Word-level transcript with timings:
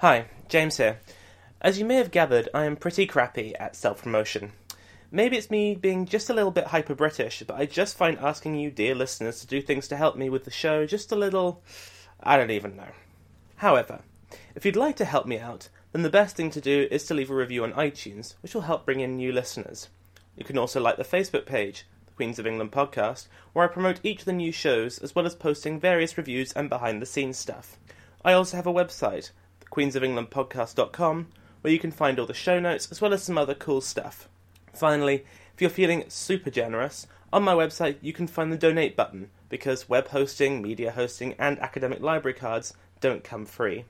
Hi, 0.00 0.28
James 0.48 0.78
here. 0.78 0.98
As 1.60 1.78
you 1.78 1.84
may 1.84 1.96
have 1.96 2.10
gathered, 2.10 2.48
I 2.54 2.64
am 2.64 2.76
pretty 2.76 3.04
crappy 3.04 3.54
at 3.56 3.76
self 3.76 4.02
promotion. 4.02 4.52
Maybe 5.10 5.36
it's 5.36 5.50
me 5.50 5.74
being 5.74 6.06
just 6.06 6.30
a 6.30 6.32
little 6.32 6.50
bit 6.50 6.68
hyper 6.68 6.94
British, 6.94 7.42
but 7.46 7.58
I 7.60 7.66
just 7.66 7.98
find 7.98 8.18
asking 8.18 8.54
you, 8.54 8.70
dear 8.70 8.94
listeners, 8.94 9.40
to 9.40 9.46
do 9.46 9.60
things 9.60 9.88
to 9.88 9.98
help 9.98 10.16
me 10.16 10.30
with 10.30 10.44
the 10.44 10.50
show 10.50 10.86
just 10.86 11.12
a 11.12 11.16
little. 11.16 11.62
I 12.18 12.38
don't 12.38 12.50
even 12.50 12.76
know. 12.76 12.92
However, 13.56 14.00
if 14.54 14.64
you'd 14.64 14.74
like 14.74 14.96
to 14.96 15.04
help 15.04 15.26
me 15.26 15.38
out, 15.38 15.68
then 15.92 16.00
the 16.00 16.08
best 16.08 16.34
thing 16.34 16.50
to 16.52 16.62
do 16.62 16.88
is 16.90 17.04
to 17.04 17.12
leave 17.12 17.30
a 17.30 17.34
review 17.34 17.62
on 17.62 17.74
iTunes, 17.74 18.36
which 18.40 18.54
will 18.54 18.62
help 18.62 18.86
bring 18.86 19.00
in 19.00 19.18
new 19.18 19.32
listeners. 19.32 19.90
You 20.34 20.46
can 20.46 20.56
also 20.56 20.80
like 20.80 20.96
the 20.96 21.04
Facebook 21.04 21.44
page, 21.44 21.84
the 22.06 22.12
Queens 22.12 22.38
of 22.38 22.46
England 22.46 22.72
podcast, 22.72 23.28
where 23.52 23.68
I 23.68 23.70
promote 23.70 24.00
each 24.02 24.20
of 24.20 24.24
the 24.24 24.32
new 24.32 24.50
shows 24.50 24.98
as 25.00 25.14
well 25.14 25.26
as 25.26 25.34
posting 25.34 25.78
various 25.78 26.16
reviews 26.16 26.54
and 26.54 26.70
behind 26.70 27.02
the 27.02 27.06
scenes 27.06 27.36
stuff. 27.36 27.76
I 28.24 28.32
also 28.32 28.56
have 28.56 28.66
a 28.66 28.72
website, 28.72 29.32
thequeensofenglandpodcast.com, 29.70 31.26
where 31.60 31.72
you 31.72 31.78
can 31.78 31.90
find 31.90 32.18
all 32.18 32.26
the 32.26 32.34
show 32.34 32.58
notes 32.58 32.90
as 32.90 33.00
well 33.00 33.12
as 33.12 33.22
some 33.22 33.38
other 33.38 33.54
cool 33.54 33.80
stuff. 33.80 34.28
Finally, 34.72 35.24
if 35.54 35.60
you're 35.60 35.70
feeling 35.70 36.04
super 36.08 36.50
generous, 36.50 37.06
on 37.32 37.42
my 37.42 37.54
website 37.54 37.96
you 38.00 38.12
can 38.12 38.26
find 38.26 38.52
the 38.52 38.56
donate 38.56 38.96
button 38.96 39.30
because 39.48 39.88
web 39.88 40.08
hosting, 40.08 40.62
media 40.62 40.92
hosting, 40.92 41.34
and 41.38 41.58
academic 41.60 42.00
library 42.00 42.34
cards 42.34 42.74
don't 43.00 43.24
come 43.24 43.46
free. 43.46 43.84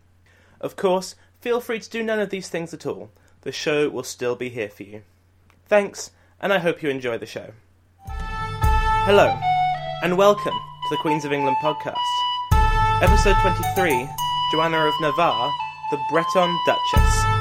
Of 0.60 0.76
course, 0.76 1.14
feel 1.40 1.60
free 1.60 1.80
to 1.80 1.90
do 1.90 2.02
none 2.02 2.20
of 2.20 2.30
these 2.30 2.48
things 2.48 2.74
at 2.74 2.86
all. 2.86 3.10
The 3.42 3.52
show 3.52 3.88
will 3.88 4.02
still 4.02 4.36
be 4.36 4.50
here 4.50 4.68
for 4.68 4.82
you. 4.82 5.02
Thanks, 5.66 6.10
and 6.40 6.52
I 6.52 6.58
hope 6.58 6.82
you 6.82 6.90
enjoy 6.90 7.18
the 7.18 7.26
show. 7.26 7.52
Hello, 8.06 9.38
and 10.02 10.18
welcome 10.18 10.52
to 10.52 10.90
the 10.90 10.98
Queens 10.98 11.24
of 11.24 11.32
England 11.32 11.56
podcast. 11.62 11.96
Episode 13.02 13.36
23 13.40 14.08
Joanna 14.50 14.86
of 14.86 14.94
Navarre, 15.00 15.52
the 15.90 15.98
Breton 16.08 16.56
Duchess. 16.66 17.40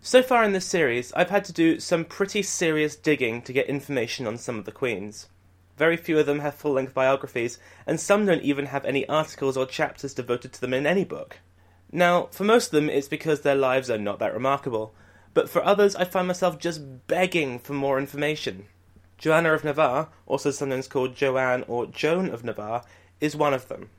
So 0.00 0.22
far 0.22 0.44
in 0.44 0.52
this 0.52 0.64
series, 0.64 1.12
I've 1.14 1.30
had 1.30 1.44
to 1.46 1.52
do 1.52 1.80
some 1.80 2.04
pretty 2.04 2.42
serious 2.42 2.94
digging 2.94 3.42
to 3.42 3.52
get 3.52 3.66
information 3.66 4.28
on 4.28 4.38
some 4.38 4.56
of 4.60 4.64
the 4.64 4.70
queens. 4.70 5.28
Very 5.76 5.96
few 5.96 6.20
of 6.20 6.26
them 6.26 6.38
have 6.38 6.54
full 6.54 6.74
length 6.74 6.94
biographies, 6.94 7.58
and 7.84 7.98
some 7.98 8.26
don't 8.26 8.42
even 8.42 8.66
have 8.66 8.84
any 8.84 9.08
articles 9.08 9.56
or 9.56 9.66
chapters 9.66 10.14
devoted 10.14 10.52
to 10.52 10.60
them 10.60 10.72
in 10.72 10.86
any 10.86 11.02
book. 11.02 11.40
Now, 11.96 12.26
for 12.32 12.42
most 12.42 12.66
of 12.66 12.72
them, 12.72 12.90
it's 12.90 13.06
because 13.06 13.42
their 13.42 13.54
lives 13.54 13.88
are 13.88 13.96
not 13.96 14.18
that 14.18 14.34
remarkable, 14.34 14.92
but 15.32 15.48
for 15.48 15.64
others, 15.64 15.94
I 15.94 16.02
find 16.02 16.26
myself 16.26 16.58
just 16.58 17.06
begging 17.06 17.60
for 17.60 17.72
more 17.72 18.00
information. 18.00 18.66
Joanna 19.16 19.52
of 19.52 19.62
Navarre, 19.62 20.08
also 20.26 20.50
sometimes 20.50 20.88
called 20.88 21.14
Joanne 21.14 21.64
or 21.68 21.86
Joan 21.86 22.30
of 22.30 22.42
Navarre, 22.42 22.82
is 23.20 23.36
one 23.36 23.54
of 23.54 23.68
them. 23.68 23.90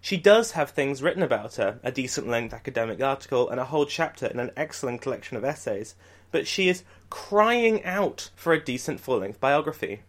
She 0.00 0.16
does 0.16 0.52
have 0.52 0.70
things 0.70 1.02
written 1.02 1.24
about 1.24 1.56
her, 1.56 1.80
a 1.82 1.90
decent 1.90 2.28
length 2.28 2.54
academic 2.54 3.02
article, 3.02 3.50
and 3.50 3.58
a 3.58 3.64
whole 3.64 3.84
chapter 3.84 4.26
in 4.26 4.38
an 4.38 4.52
excellent 4.56 5.02
collection 5.02 5.36
of 5.36 5.44
essays, 5.44 5.96
but 6.30 6.46
she 6.46 6.68
is 6.68 6.84
crying 7.10 7.82
out 7.82 8.30
for 8.36 8.52
a 8.52 8.64
decent 8.64 9.00
full 9.00 9.18
length 9.18 9.40
biography. 9.40 10.02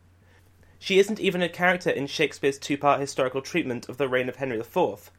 She 0.77 0.99
isn't 0.99 1.19
even 1.19 1.41
a 1.41 1.49
character 1.49 1.89
in 1.89 2.05
Shakespeare's 2.05 2.59
two 2.59 2.77
part 2.77 2.99
historical 2.99 3.41
treatment 3.41 3.89
of 3.89 3.97
the 3.97 4.07
reign 4.07 4.29
of 4.29 4.35
Henry 4.35 4.59
IV. 4.59 5.09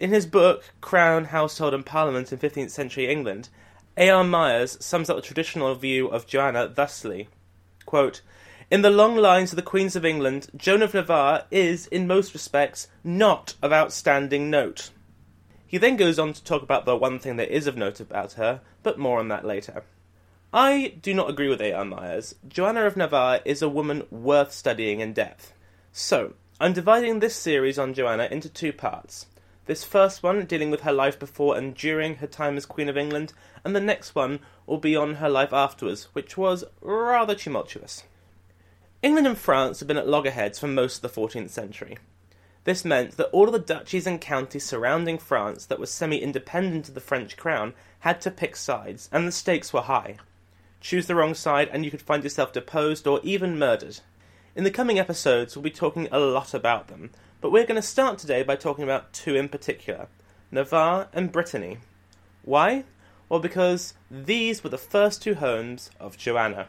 In 0.00 0.10
his 0.10 0.26
book, 0.26 0.64
Crown, 0.80 1.26
Household, 1.26 1.74
and 1.74 1.86
Parliament 1.86 2.32
in 2.32 2.38
15th 2.38 2.70
Century 2.70 3.08
England, 3.08 3.48
A.R. 3.96 4.24
Myers 4.24 4.76
sums 4.84 5.08
up 5.08 5.16
the 5.16 5.22
traditional 5.22 5.74
view 5.74 6.08
of 6.08 6.26
Joanna 6.26 6.68
thusly 6.68 7.28
quote, 7.84 8.22
in 8.70 8.82
the 8.82 8.90
long 8.90 9.14
lines 9.16 9.52
of 9.52 9.56
the 9.56 9.62
Queens 9.62 9.94
of 9.94 10.04
England, 10.04 10.48
Joan 10.56 10.82
of 10.82 10.94
Navarre 10.94 11.44
is, 11.50 11.86
in 11.86 12.06
most 12.06 12.32
respects, 12.32 12.88
not 13.04 13.54
of 13.62 13.72
outstanding 13.72 14.50
note. 14.50 14.90
He 15.66 15.78
then 15.78 15.96
goes 15.96 16.18
on 16.18 16.32
to 16.32 16.42
talk 16.42 16.62
about 16.62 16.84
the 16.84 16.96
one 16.96 17.18
thing 17.18 17.36
that 17.36 17.54
is 17.54 17.66
of 17.66 17.76
note 17.76 18.00
about 18.00 18.32
her, 18.32 18.62
but 18.82 18.98
more 18.98 19.18
on 19.18 19.28
that 19.28 19.44
later. 19.44 19.84
I 20.52 20.94
do 21.02 21.12
not 21.14 21.28
agree 21.28 21.48
with 21.48 21.60
A.R. 21.60 21.84
Myers. 21.84 22.34
Joanna 22.48 22.84
of 22.84 22.96
Navarre 22.96 23.40
is 23.44 23.60
a 23.60 23.68
woman 23.68 24.04
worth 24.10 24.52
studying 24.52 25.00
in 25.00 25.12
depth. 25.12 25.52
So, 25.92 26.34
I'm 26.58 26.72
dividing 26.72 27.18
this 27.18 27.36
series 27.36 27.78
on 27.78 27.94
Joanna 27.94 28.28
into 28.30 28.48
two 28.48 28.72
parts. 28.72 29.26
This 29.66 29.82
first 29.82 30.22
one 30.22 30.44
dealing 30.44 30.70
with 30.70 30.82
her 30.82 30.92
life 30.92 31.18
before 31.18 31.56
and 31.56 31.74
during 31.74 32.16
her 32.16 32.26
time 32.26 32.56
as 32.56 32.66
Queen 32.66 32.88
of 32.88 32.98
England, 32.98 33.32
and 33.64 33.74
the 33.74 33.80
next 33.80 34.14
one 34.14 34.40
will 34.66 34.78
be 34.78 34.94
on 34.94 35.14
her 35.14 35.30
life 35.30 35.54
afterwards, 35.54 36.08
which 36.12 36.36
was 36.36 36.64
rather 36.82 37.34
tumultuous. 37.34 38.04
England 39.02 39.26
and 39.26 39.38
France 39.38 39.78
had 39.78 39.88
been 39.88 39.96
at 39.96 40.08
loggerheads 40.08 40.58
for 40.58 40.66
most 40.66 40.96
of 40.96 41.14
the 41.14 41.20
14th 41.20 41.50
century. 41.50 41.96
This 42.64 42.84
meant 42.84 43.16
that 43.16 43.28
all 43.28 43.46
of 43.46 43.52
the 43.52 43.58
duchies 43.58 44.06
and 44.06 44.20
counties 44.20 44.64
surrounding 44.64 45.18
France 45.18 45.66
that 45.66 45.78
were 45.78 45.86
semi 45.86 46.18
independent 46.18 46.88
of 46.88 46.94
the 46.94 47.00
French 47.00 47.36
crown 47.36 47.74
had 48.00 48.20
to 48.22 48.30
pick 48.30 48.56
sides, 48.56 49.08
and 49.12 49.26
the 49.26 49.32
stakes 49.32 49.72
were 49.72 49.82
high. 49.82 50.16
Choose 50.80 51.06
the 51.06 51.14
wrong 51.14 51.34
side, 51.34 51.68
and 51.72 51.84
you 51.84 51.90
could 51.90 52.02
find 52.02 52.22
yourself 52.22 52.52
deposed 52.52 53.06
or 53.06 53.20
even 53.22 53.58
murdered. 53.58 54.00
In 54.56 54.64
the 54.64 54.70
coming 54.70 54.98
episodes, 54.98 55.56
we'll 55.56 55.62
be 55.62 55.70
talking 55.70 56.08
a 56.12 56.18
lot 56.18 56.54
about 56.54 56.88
them, 56.88 57.10
but 57.44 57.52
we're 57.52 57.66
going 57.66 57.76
to 57.76 57.86
start 57.86 58.18
today 58.18 58.42
by 58.42 58.56
talking 58.56 58.84
about 58.84 59.12
two 59.12 59.36
in 59.36 59.50
particular 59.50 60.08
Navarre 60.50 61.08
and 61.12 61.30
Brittany. 61.30 61.76
Why? 62.42 62.84
Well, 63.28 63.38
because 63.38 63.92
these 64.10 64.64
were 64.64 64.70
the 64.70 64.78
first 64.78 65.20
two 65.20 65.34
homes 65.34 65.90
of 66.00 66.16
Joanna. 66.16 66.68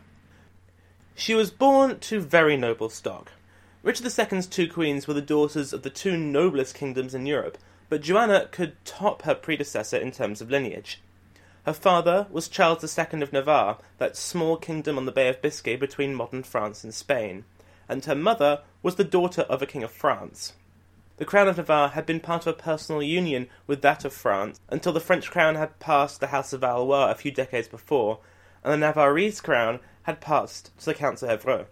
She 1.15 1.33
was 1.33 1.49
born 1.49 1.99
to 1.99 2.19
very 2.19 2.57
noble 2.57 2.89
stock. 2.89 3.31
Richard 3.83 4.05
II's 4.05 4.47
two 4.47 4.67
queens 4.69 5.07
were 5.07 5.13
the 5.13 5.21
daughters 5.21 5.71
of 5.71 5.83
the 5.83 5.89
two 5.89 6.17
noblest 6.17 6.75
kingdoms 6.75 7.15
in 7.15 7.25
Europe, 7.25 7.57
but 7.87 8.01
Joanna 8.01 8.49
could 8.51 8.75
top 8.83 9.21
her 9.21 9.33
predecessor 9.33 9.95
in 9.95 10.11
terms 10.11 10.41
of 10.41 10.51
lineage. 10.51 10.99
Her 11.65 11.71
father 11.71 12.27
was 12.29 12.49
Charles 12.49 12.83
II 12.83 13.21
of 13.21 13.31
Navarre, 13.31 13.77
that 13.97 14.17
small 14.17 14.57
kingdom 14.57 14.97
on 14.97 15.05
the 15.05 15.13
Bay 15.13 15.29
of 15.29 15.41
Biscay 15.41 15.77
between 15.77 16.13
modern 16.13 16.43
France 16.43 16.83
and 16.83 16.93
Spain, 16.93 17.45
and 17.87 18.03
her 18.03 18.13
mother 18.13 18.59
was 18.83 18.95
the 18.95 19.05
daughter 19.05 19.43
of 19.43 19.61
a 19.61 19.65
king 19.65 19.81
of 19.81 19.91
France. 19.91 20.51
The 21.17 21.23
crown 21.25 21.47
of 21.47 21.55
Navarre 21.55 21.89
had 21.89 22.05
been 22.05 22.19
part 22.19 22.45
of 22.45 22.47
a 22.47 22.61
personal 22.61 23.01
union 23.01 23.47
with 23.67 23.81
that 23.81 24.03
of 24.03 24.11
France 24.11 24.59
until 24.67 24.91
the 24.91 24.99
French 24.99 25.31
crown 25.31 25.55
had 25.55 25.79
passed 25.79 26.19
the 26.19 26.27
House 26.27 26.51
of 26.51 26.59
Valois 26.59 27.09
a 27.09 27.15
few 27.15 27.31
decades 27.31 27.69
before, 27.69 28.19
and 28.63 28.73
the 28.73 28.85
Navarrese 28.85 29.41
crown 29.41 29.79
had 30.03 30.19
passed 30.19 30.77
to 30.79 30.85
the 30.85 30.93
Counts 30.93 31.23
of 31.23 31.29
Evreux. 31.29 31.67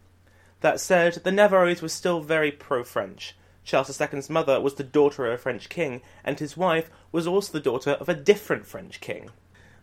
That 0.61 0.79
said, 0.79 1.15
the 1.25 1.31
Navarrese 1.31 1.81
were 1.81 1.89
still 1.89 2.21
very 2.21 2.53
pro 2.53 2.85
French. 2.85 3.35
Charles 3.65 3.99
II's 3.99 4.29
mother 4.29 4.61
was 4.61 4.75
the 4.75 4.83
daughter 4.83 5.25
of 5.25 5.33
a 5.33 5.37
French 5.37 5.67
king, 5.67 6.01
and 6.23 6.39
his 6.39 6.55
wife 6.55 6.89
was 7.11 7.27
also 7.27 7.51
the 7.51 7.59
daughter 7.59 7.91
of 7.91 8.07
a 8.07 8.13
different 8.13 8.65
French 8.65 9.01
king. 9.01 9.29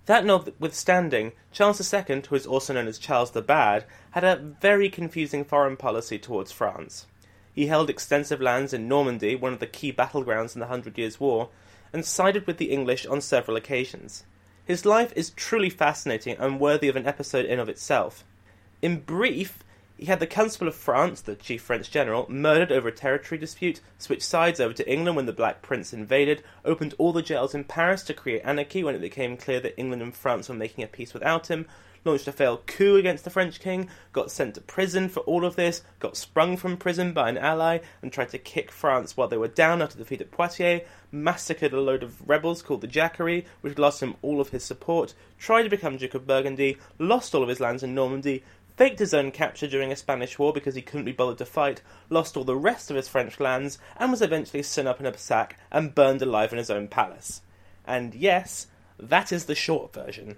That 0.06 0.24
notwithstanding, 0.24 1.32
Charles 1.52 1.92
II, 1.92 2.22
who 2.28 2.34
is 2.34 2.46
also 2.46 2.72
known 2.72 2.88
as 2.88 2.98
Charles 2.98 3.32
the 3.32 3.42
Bad, 3.42 3.84
had 4.12 4.24
a 4.24 4.36
very 4.36 4.88
confusing 4.88 5.44
foreign 5.44 5.76
policy 5.76 6.18
towards 6.18 6.50
France. 6.50 7.06
He 7.52 7.66
held 7.66 7.90
extensive 7.90 8.40
lands 8.40 8.72
in 8.72 8.88
Normandy, 8.88 9.34
one 9.34 9.52
of 9.52 9.58
the 9.58 9.66
key 9.66 9.92
battlegrounds 9.92 10.54
in 10.54 10.60
the 10.60 10.66
Hundred 10.66 10.96
Years' 10.96 11.18
War, 11.18 11.48
and 11.92 12.04
sided 12.04 12.46
with 12.46 12.58
the 12.58 12.70
English 12.70 13.06
on 13.06 13.20
several 13.20 13.56
occasions. 13.56 14.24
His 14.64 14.86
life 14.86 15.12
is 15.16 15.30
truly 15.30 15.70
fascinating 15.70 16.36
and 16.38 16.60
worthy 16.60 16.88
of 16.88 16.96
an 16.96 17.06
episode 17.06 17.46
in 17.46 17.58
of 17.58 17.68
itself. 17.68 18.24
In 18.80 19.00
brief, 19.00 19.64
he 20.00 20.06
had 20.06 20.20
the 20.20 20.26
Constable 20.26 20.68
of 20.68 20.74
France, 20.74 21.20
the 21.20 21.34
chief 21.34 21.60
French 21.60 21.90
general, 21.90 22.24
murdered 22.30 22.72
over 22.72 22.88
a 22.88 22.92
territory 22.92 23.38
dispute, 23.38 23.80
switched 23.98 24.22
sides 24.22 24.60
over 24.60 24.72
to 24.72 24.90
England 24.90 25.16
when 25.16 25.26
the 25.26 25.32
Black 25.32 25.60
Prince 25.60 25.92
invaded, 25.92 26.42
opened 26.64 26.94
all 26.96 27.12
the 27.12 27.20
jails 27.20 27.54
in 27.54 27.64
Paris 27.64 28.02
to 28.04 28.14
create 28.14 28.40
anarchy 28.42 28.82
when 28.82 28.94
it 28.94 29.00
became 29.00 29.36
clear 29.36 29.60
that 29.60 29.78
England 29.78 30.00
and 30.00 30.14
France 30.14 30.48
were 30.48 30.54
making 30.54 30.84
a 30.84 30.86
peace 30.86 31.12
without 31.12 31.48
him, 31.48 31.66
launched 32.04 32.28
a 32.28 32.32
failed 32.32 32.66
coup 32.66 32.96
against 32.96 33.24
the 33.24 33.30
French 33.30 33.60
king, 33.60 33.88
got 34.12 34.30
sent 34.30 34.54
to 34.54 34.60
prison 34.60 35.08
for 35.08 35.20
all 35.20 35.44
of 35.44 35.56
this, 35.56 35.82
got 35.98 36.16
sprung 36.16 36.56
from 36.56 36.76
prison 36.76 37.12
by 37.12 37.28
an 37.28 37.38
ally, 37.38 37.78
and 38.02 38.12
tried 38.12 38.30
to 38.30 38.38
kick 38.38 38.70
France 38.70 39.16
while 39.16 39.28
they 39.28 39.36
were 39.36 39.48
down 39.48 39.82
after 39.82 39.96
the 39.96 40.04
defeat 40.04 40.20
at 40.20 40.30
Poitiers, 40.30 40.82
massacred 41.12 41.72
a 41.72 41.80
load 41.80 42.02
of 42.02 42.28
rebels 42.28 42.62
called 42.62 42.80
the 42.80 42.86
Jacquerie, 42.86 43.46
which 43.60 43.78
lost 43.78 44.02
him 44.02 44.16
all 44.22 44.40
of 44.40 44.50
his 44.50 44.64
support, 44.64 45.14
tried 45.38 45.64
to 45.64 45.68
become 45.68 45.96
Duke 45.96 46.14
of 46.14 46.26
Burgundy, 46.26 46.78
lost 46.98 47.34
all 47.34 47.42
of 47.42 47.48
his 47.48 47.60
lands 47.60 47.82
in 47.82 47.94
Normandy, 47.94 48.42
faked 48.76 48.98
his 48.98 49.12
own 49.12 49.30
capture 49.30 49.66
during 49.66 49.92
a 49.92 49.96
Spanish 49.96 50.38
war 50.38 50.54
because 50.54 50.74
he 50.74 50.80
couldn't 50.80 51.04
be 51.04 51.12
bothered 51.12 51.36
to 51.36 51.44
fight, 51.44 51.82
lost 52.08 52.34
all 52.34 52.44
the 52.44 52.56
rest 52.56 52.88
of 52.88 52.96
his 52.96 53.08
French 53.08 53.38
lands, 53.38 53.78
and 53.98 54.10
was 54.10 54.22
eventually 54.22 54.62
sewn 54.62 54.86
up 54.86 55.00
in 55.00 55.06
a 55.06 55.18
sack 55.18 55.58
and 55.70 55.94
burned 55.94 56.22
alive 56.22 56.50
in 56.50 56.56
his 56.58 56.70
own 56.70 56.88
palace. 56.88 57.42
And 57.86 58.14
yes, 58.14 58.68
that 58.98 59.32
is 59.32 59.44
the 59.44 59.54
short 59.54 59.92
version. 59.92 60.36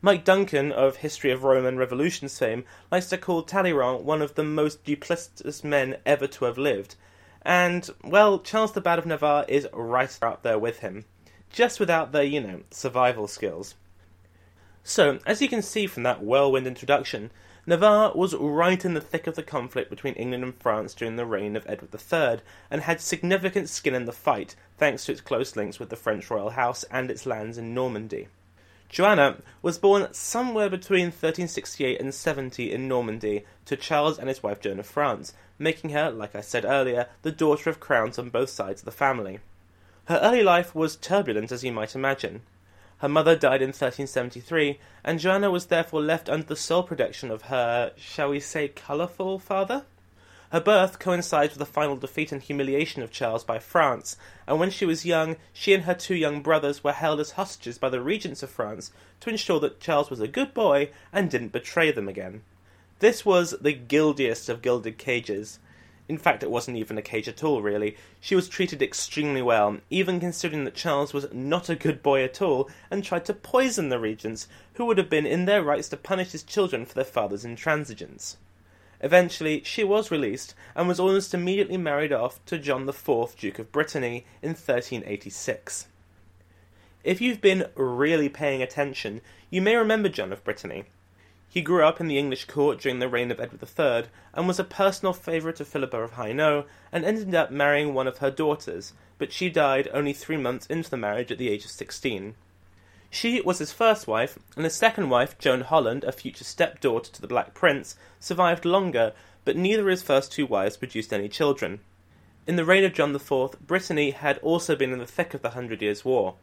Mike 0.00 0.24
Duncan 0.24 0.70
of 0.70 0.98
History 0.98 1.32
of 1.32 1.42
Rome 1.42 1.66
and 1.66 1.76
Revolution 1.76 2.28
fame 2.28 2.64
likes 2.88 3.08
to 3.08 3.18
call 3.18 3.42
Talleyrand 3.42 4.04
one 4.04 4.22
of 4.22 4.36
the 4.36 4.44
most 4.44 4.84
duplicitous 4.84 5.64
men 5.64 5.96
ever 6.06 6.28
to 6.28 6.44
have 6.44 6.56
lived. 6.56 6.94
And, 7.42 7.90
well, 8.04 8.38
Charles 8.38 8.70
the 8.70 8.80
Bad 8.80 9.00
of 9.00 9.06
Navarre 9.06 9.44
is 9.48 9.66
right 9.72 10.16
up 10.22 10.44
there 10.44 10.58
with 10.58 10.80
him. 10.80 11.04
Just 11.50 11.80
without 11.80 12.12
the, 12.12 12.24
you 12.24 12.40
know, 12.40 12.60
survival 12.70 13.26
skills. 13.26 13.74
So, 14.84 15.18
as 15.26 15.42
you 15.42 15.48
can 15.48 15.62
see 15.62 15.88
from 15.88 16.04
that 16.04 16.22
whirlwind 16.22 16.68
introduction, 16.68 17.32
Navarre 17.66 18.12
was 18.14 18.36
right 18.36 18.84
in 18.84 18.94
the 18.94 19.00
thick 19.00 19.26
of 19.26 19.34
the 19.34 19.42
conflict 19.42 19.90
between 19.90 20.14
England 20.14 20.44
and 20.44 20.54
France 20.62 20.94
during 20.94 21.16
the 21.16 21.26
reign 21.26 21.56
of 21.56 21.66
Edward 21.68 21.92
III, 21.92 22.40
and 22.70 22.82
had 22.82 23.00
significant 23.00 23.68
skin 23.68 23.96
in 23.96 24.04
the 24.04 24.12
fight 24.12 24.54
thanks 24.76 25.06
to 25.06 25.12
its 25.12 25.20
close 25.20 25.56
links 25.56 25.80
with 25.80 25.88
the 25.88 25.96
French 25.96 26.30
royal 26.30 26.50
house 26.50 26.84
and 26.84 27.10
its 27.10 27.26
lands 27.26 27.58
in 27.58 27.74
Normandy. 27.74 28.28
Joanna 28.88 29.42
was 29.60 29.78
born 29.78 30.08
somewhere 30.12 30.70
between 30.70 31.06
1368 31.06 32.00
and 32.00 32.14
70 32.14 32.72
in 32.72 32.88
Normandy 32.88 33.44
to 33.66 33.76
Charles 33.76 34.18
and 34.18 34.28
his 34.28 34.42
wife 34.42 34.60
Joan 34.60 34.80
of 34.80 34.86
France, 34.86 35.34
making 35.58 35.90
her, 35.90 36.10
like 36.10 36.34
I 36.34 36.40
said 36.40 36.64
earlier, 36.64 37.06
the 37.22 37.30
daughter 37.30 37.68
of 37.68 37.80
crowns 37.80 38.18
on 38.18 38.30
both 38.30 38.48
sides 38.48 38.80
of 38.80 38.86
the 38.86 38.90
family. 38.90 39.40
Her 40.06 40.18
early 40.22 40.42
life 40.42 40.74
was 40.74 40.96
turbulent, 40.96 41.52
as 41.52 41.62
you 41.62 41.70
might 41.70 41.94
imagine. 41.94 42.40
Her 42.98 43.10
mother 43.10 43.36
died 43.36 43.60
in 43.60 43.68
1373, 43.68 44.80
and 45.04 45.20
Joanna 45.20 45.50
was 45.50 45.66
therefore 45.66 46.00
left 46.00 46.30
under 46.30 46.46
the 46.46 46.56
sole 46.56 46.82
protection 46.82 47.30
of 47.30 47.42
her, 47.42 47.92
shall 47.96 48.30
we 48.30 48.40
say, 48.40 48.68
colourful 48.68 49.38
father? 49.38 49.84
Her 50.50 50.60
birth 50.60 50.98
coincides 50.98 51.52
with 51.52 51.58
the 51.58 51.66
final 51.66 51.96
defeat 51.96 52.32
and 52.32 52.42
humiliation 52.42 53.02
of 53.02 53.10
Charles 53.10 53.44
by 53.44 53.58
France, 53.58 54.16
and 54.46 54.58
when 54.58 54.70
she 54.70 54.86
was 54.86 55.04
young, 55.04 55.36
she 55.52 55.74
and 55.74 55.84
her 55.84 55.94
two 55.94 56.14
young 56.14 56.40
brothers 56.40 56.82
were 56.82 56.92
held 56.92 57.20
as 57.20 57.32
hostages 57.32 57.76
by 57.76 57.90
the 57.90 58.00
regents 58.00 58.42
of 58.42 58.48
France 58.48 58.90
to 59.20 59.30
ensure 59.30 59.60
that 59.60 59.80
Charles 59.80 60.08
was 60.08 60.20
a 60.20 60.28
good 60.28 60.54
boy 60.54 60.90
and 61.12 61.30
didn't 61.30 61.52
betray 61.52 61.92
them 61.92 62.08
again. 62.08 62.42
This 63.00 63.26
was 63.26 63.50
the 63.60 63.72
gildiest 63.74 64.48
of 64.48 64.62
gilded 64.62 64.96
cages, 64.96 65.58
in 66.08 66.16
fact, 66.16 66.42
it 66.42 66.50
wasn't 66.50 66.78
even 66.78 66.96
a 66.96 67.02
cage 67.02 67.28
at 67.28 67.44
all, 67.44 67.60
really. 67.60 67.94
She 68.18 68.34
was 68.34 68.48
treated 68.48 68.80
extremely 68.80 69.42
well, 69.42 69.78
even 69.90 70.20
considering 70.20 70.64
that 70.64 70.74
Charles 70.74 71.12
was 71.12 71.30
not 71.34 71.68
a 71.68 71.76
good 71.76 72.02
boy 72.02 72.24
at 72.24 72.40
all 72.40 72.70
and 72.90 73.04
tried 73.04 73.26
to 73.26 73.34
poison 73.34 73.90
the 73.90 73.98
regents, 73.98 74.48
who 74.74 74.86
would 74.86 74.96
have 74.96 75.10
been 75.10 75.26
in 75.26 75.44
their 75.44 75.62
rights 75.62 75.90
to 75.90 75.98
punish 75.98 76.32
his 76.32 76.42
children 76.42 76.86
for 76.86 76.94
their 76.94 77.04
father's 77.04 77.44
intransigence. 77.44 78.36
Eventually, 79.00 79.62
she 79.64 79.84
was 79.84 80.10
released 80.10 80.54
and 80.74 80.88
was 80.88 80.98
almost 80.98 81.32
immediately 81.32 81.76
married 81.76 82.12
off 82.12 82.44
to 82.46 82.58
John 82.58 82.88
IV, 82.88 83.36
Duke 83.38 83.58
of 83.58 83.70
Brittany, 83.70 84.26
in 84.42 84.50
1386. 84.50 85.86
If 87.04 87.20
you've 87.20 87.40
been 87.40 87.68
really 87.76 88.28
paying 88.28 88.60
attention, 88.60 89.20
you 89.50 89.62
may 89.62 89.76
remember 89.76 90.08
John 90.08 90.32
of 90.32 90.42
Brittany. 90.42 90.84
He 91.48 91.62
grew 91.62 91.82
up 91.84 92.00
in 92.00 92.08
the 92.08 92.18
English 92.18 92.44
court 92.44 92.80
during 92.80 92.98
the 92.98 93.08
reign 93.08 93.30
of 93.30 93.40
Edward 93.40 93.62
III, 93.62 94.10
and 94.34 94.46
was 94.46 94.58
a 94.58 94.64
personal 94.64 95.12
favourite 95.12 95.60
of 95.60 95.68
Philippa 95.68 95.96
of 96.02 96.12
Hainault, 96.12 96.66
and 96.92 97.04
ended 97.04 97.34
up 97.34 97.50
marrying 97.50 97.94
one 97.94 98.06
of 98.06 98.18
her 98.18 98.30
daughters, 98.30 98.92
but 99.16 99.32
she 99.32 99.48
died 99.48 99.88
only 99.92 100.12
three 100.12 100.36
months 100.36 100.66
into 100.66 100.90
the 100.90 100.96
marriage 100.96 101.32
at 101.32 101.38
the 101.38 101.48
age 101.48 101.64
of 101.64 101.70
sixteen. 101.70 102.34
She 103.10 103.40
was 103.40 103.58
his 103.58 103.72
first 103.72 104.06
wife, 104.06 104.38
and 104.54 104.64
his 104.64 104.74
second 104.74 105.08
wife, 105.08 105.38
Joan 105.38 105.62
Holland, 105.62 106.04
a 106.04 106.12
future 106.12 106.44
stepdaughter 106.44 107.10
to 107.10 107.20
the 107.22 107.26
Black 107.26 107.54
Prince, 107.54 107.96
survived 108.20 108.66
longer, 108.66 109.14
but 109.46 109.56
neither 109.56 109.82
of 109.82 109.88
his 109.88 110.02
first 110.02 110.30
two 110.30 110.44
wives 110.44 110.76
produced 110.76 111.12
any 111.12 111.28
children. 111.28 111.80
In 112.46 112.56
the 112.56 112.66
reign 112.66 112.84
of 112.84 112.92
John 112.92 113.14
IV, 113.14 113.66
Brittany 113.66 114.10
had 114.10 114.36
also 114.38 114.76
been 114.76 114.92
in 114.92 114.98
the 114.98 115.06
thick 115.06 115.32
of 115.32 115.40
the 115.40 115.50
Hundred 115.50 115.80
Years' 115.80 116.04
War. 116.04 116.34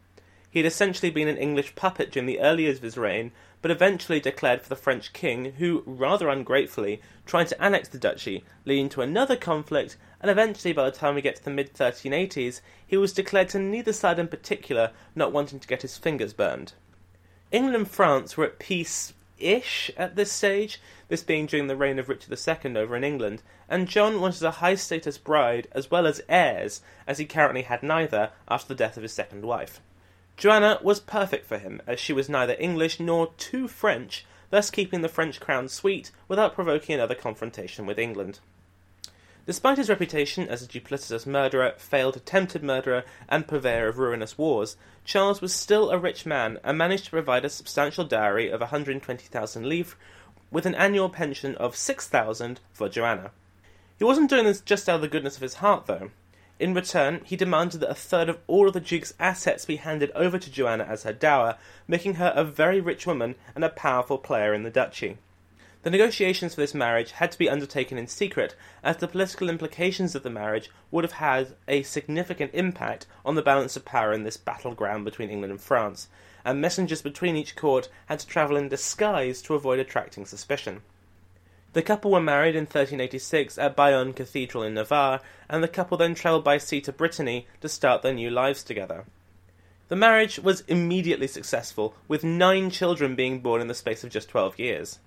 He 0.56 0.60
had 0.60 0.68
essentially 0.68 1.10
been 1.10 1.28
an 1.28 1.36
English 1.36 1.75
puppet 1.75 2.13
during 2.13 2.28
the 2.28 2.40
early 2.40 2.63
years 2.63 2.78
of 2.78 2.84
his 2.84 2.98
reign, 2.98 3.34
but 3.62 3.72
eventually 3.72 4.22
declared 4.22 4.62
for 4.62 4.69
the 4.69 4.78
French 4.78 5.12
king, 5.12 5.56
who, 5.57 5.84
rather 5.86 6.30
ungratefully, 6.30 7.02
tried 7.25 7.50
to 7.50 7.62
annex 7.62 7.90
the 7.90 7.98
duchy, 7.98 8.46
leading 8.63 8.88
to 8.88 9.02
another 9.02 9.36
conflict, 9.36 9.98
and 10.22 10.31
eventually, 10.31 10.72
by 10.72 10.86
the 10.86 10.96
time 10.96 11.13
we 11.13 11.22
get 11.22 11.36
to 11.36 11.44
the 11.44 11.52
mid 11.52 11.74
1380s, 11.74 12.62
he 12.88 12.96
was 12.96 13.12
declared 13.12 13.50
to 13.50 13.60
neither 13.60 13.92
side 13.92 14.18
in 14.18 14.30
particular, 14.30 14.92
not 15.13 15.34
wanting 15.34 15.60
to 15.60 15.68
get 15.68 15.81
his 15.81 15.98
fingers 15.98 16.31
burned. 16.31 16.72
England 17.51 17.75
and 17.75 17.92
France 17.92 18.38
were 18.38 18.46
at 18.46 18.58
peace 18.58 19.12
ish 19.38 19.92
at 19.98 20.16
this 20.16 20.31
stage, 20.31 20.80
this 21.10 21.22
being 21.22 21.48
during 21.48 21.68
the 21.68 21.75
reign 21.75 22.00
of 22.00 22.08
Richard 22.08 22.31
II 22.31 22.78
over 22.78 22.96
in 22.96 23.04
England, 23.04 23.42
and 23.68 23.90
John 23.90 24.22
wanted 24.22 24.44
a 24.44 24.51
high 24.51 24.75
status 24.75 25.18
bride 25.18 25.68
as 25.74 25.92
well 25.92 26.08
as 26.08 26.22
heirs, 26.30 26.81
as 27.06 27.18
he 27.18 27.25
currently 27.25 27.63
had 27.63 27.84
neither 27.84 28.31
after 28.48 28.69
the 28.69 28.75
death 28.75 28.96
of 28.96 29.04
his 29.04 29.12
second 29.12 29.44
wife. 29.44 29.81
Joanna 30.38 30.80
was 30.82 31.00
perfect 31.00 31.48
for 31.48 31.58
him, 31.58 31.82
as 31.88 32.00
she 32.00 32.12
was 32.12 32.28
neither 32.28 32.56
English 32.60 33.00
nor 33.00 33.34
too 33.38 33.68
French, 33.68 34.26
thus 34.50 34.70
keeping 34.70 35.02
the 35.02 35.10
French 35.10 35.40
crown 35.40 35.70
sweet 35.70 36.12
without 36.28 36.54
provoking 36.54 36.96
another 36.96 37.16
confrontation 37.16 37.86
with 37.86 37.98
England. 37.98 38.40
Despite 39.46 39.78
his 39.78 39.90
reputation 39.90 40.50
as 40.50 40.64
a 40.64 40.68
duplicitous 40.68 41.26
murderer, 41.28 41.74
failed 41.78 42.18
attempted 42.18 42.64
murderer, 42.64 43.04
and 43.30 43.48
purveyor 43.48 43.88
of 43.88 44.00
ruinous 44.00 44.38
wars, 44.38 44.76
Charles 45.04 45.40
was 45.40 45.54
still 45.54 45.92
a 45.92 46.00
rich 46.00 46.26
man 46.26 46.60
and 46.64 46.78
managed 46.78 47.06
to 47.06 47.12
provide 47.12 47.46
a 47.46 47.50
substantial 47.50 48.04
dowry 48.04 48.50
of 48.50 48.60
120,000 48.60 49.70
livres, 49.70 49.96
with 50.51 50.65
an 50.65 50.75
annual 50.75 51.10
pension 51.10 51.56
of 51.56 51.75
6,000 51.75 52.60
for 52.74 52.89
Joanna. 52.89 53.32
He 53.98 54.04
wasn't 54.04 54.30
doing 54.30 54.46
this 54.46 54.62
just 54.62 54.89
out 54.89 54.96
of 54.96 55.01
the 55.01 55.08
goodness 55.08 55.36
of 55.36 55.42
his 55.44 55.56
heart, 55.56 55.86
though. 55.86 56.10
In 56.57 56.74
return, 56.74 57.21
he 57.25 57.35
demanded 57.35 57.81
that 57.81 57.89
a 57.89 57.95
third 57.95 58.29
of 58.29 58.39
all 58.47 58.67
of 58.67 58.74
the 58.74 58.79
Duke's 58.79 59.13
assets 59.19 59.65
be 59.65 59.75
handed 59.75 60.09
over 60.12 60.39
to 60.39 60.50
Joanna 60.50 60.85
as 60.85 61.03
her 61.03 61.12
dower, 61.12 61.57
making 61.85 62.13
her 62.13 62.31
a 62.33 62.45
very 62.45 62.79
rich 62.79 63.05
woman 63.05 63.35
and 63.55 63.65
a 63.65 63.69
powerful 63.69 64.17
player 64.17 64.53
in 64.53 64.63
the 64.63 64.69
duchy. 64.69 65.17
The 65.83 65.89
negotiations 65.89 66.55
for 66.55 66.62
this 66.62 66.74
marriage 66.74 67.12
had 67.12 67.31
to 67.33 67.38
be 67.38 67.50
undertaken 67.50 67.97
in 67.97 68.07
secret, 68.07 68.55
as 68.81 68.97
the 68.97 69.07
political 69.07 69.50
implications 69.50 70.15
of 70.15 70.24
the 70.24 70.29
marriage 70.29 70.71
would 70.91 71.03
have 71.03 71.13
had 71.13 71.57
a 71.67 71.83
significant 71.83 72.51
impact 72.53 73.05
on 73.25 73.35
the 73.35 73.41
balance 73.41 73.75
of 73.75 73.83
power 73.83 74.13
in 74.13 74.24
this 74.24 74.38
battleground 74.38 75.03
between 75.03 75.29
England 75.29 75.51
and 75.51 75.62
France, 75.62 76.07
and 76.45 76.62
messengers 76.62 77.01
between 77.01 77.35
each 77.35 77.57
court 77.57 77.89
had 78.05 78.19
to 78.19 78.27
travel 78.27 78.55
in 78.55 78.69
disguise 78.69 79.41
to 79.41 79.55
avoid 79.55 79.77
attracting 79.77 80.25
suspicion. 80.25 80.81
The 81.75 81.82
couple 81.82 82.12
were 82.12 82.22
married 82.22 82.55
in 82.55 82.62
1386 82.62 83.58
at 83.58 83.75
Bayonne 83.75 84.13
Cathedral 84.13 84.63
in 84.63 84.75
Navarre, 84.75 85.20
and 85.50 85.62
the 85.62 85.67
couple 85.67 85.98
then 85.98 86.15
travelled 86.15 86.46
by 86.46 86.58
sea 86.58 86.79
to 86.79 86.94
Brittany 86.94 87.48
to 87.60 87.67
start 87.67 88.01
their 88.01 88.13
new 88.13 88.29
lives 88.29 88.63
together. 88.63 89.03
The 89.89 89.98
marriage 89.98 90.39
was 90.39 90.62
immediately 90.70 91.27
successful, 91.27 91.94
with 92.08 92.24
nine 92.24 92.70
children 92.70 93.13
being 93.13 93.41
born 93.41 93.60
in 93.60 93.67
the 93.67 93.74
space 93.74 94.05
of 94.05 94.10
just 94.10 94.29
12 94.29 94.58
years. 94.58 95.00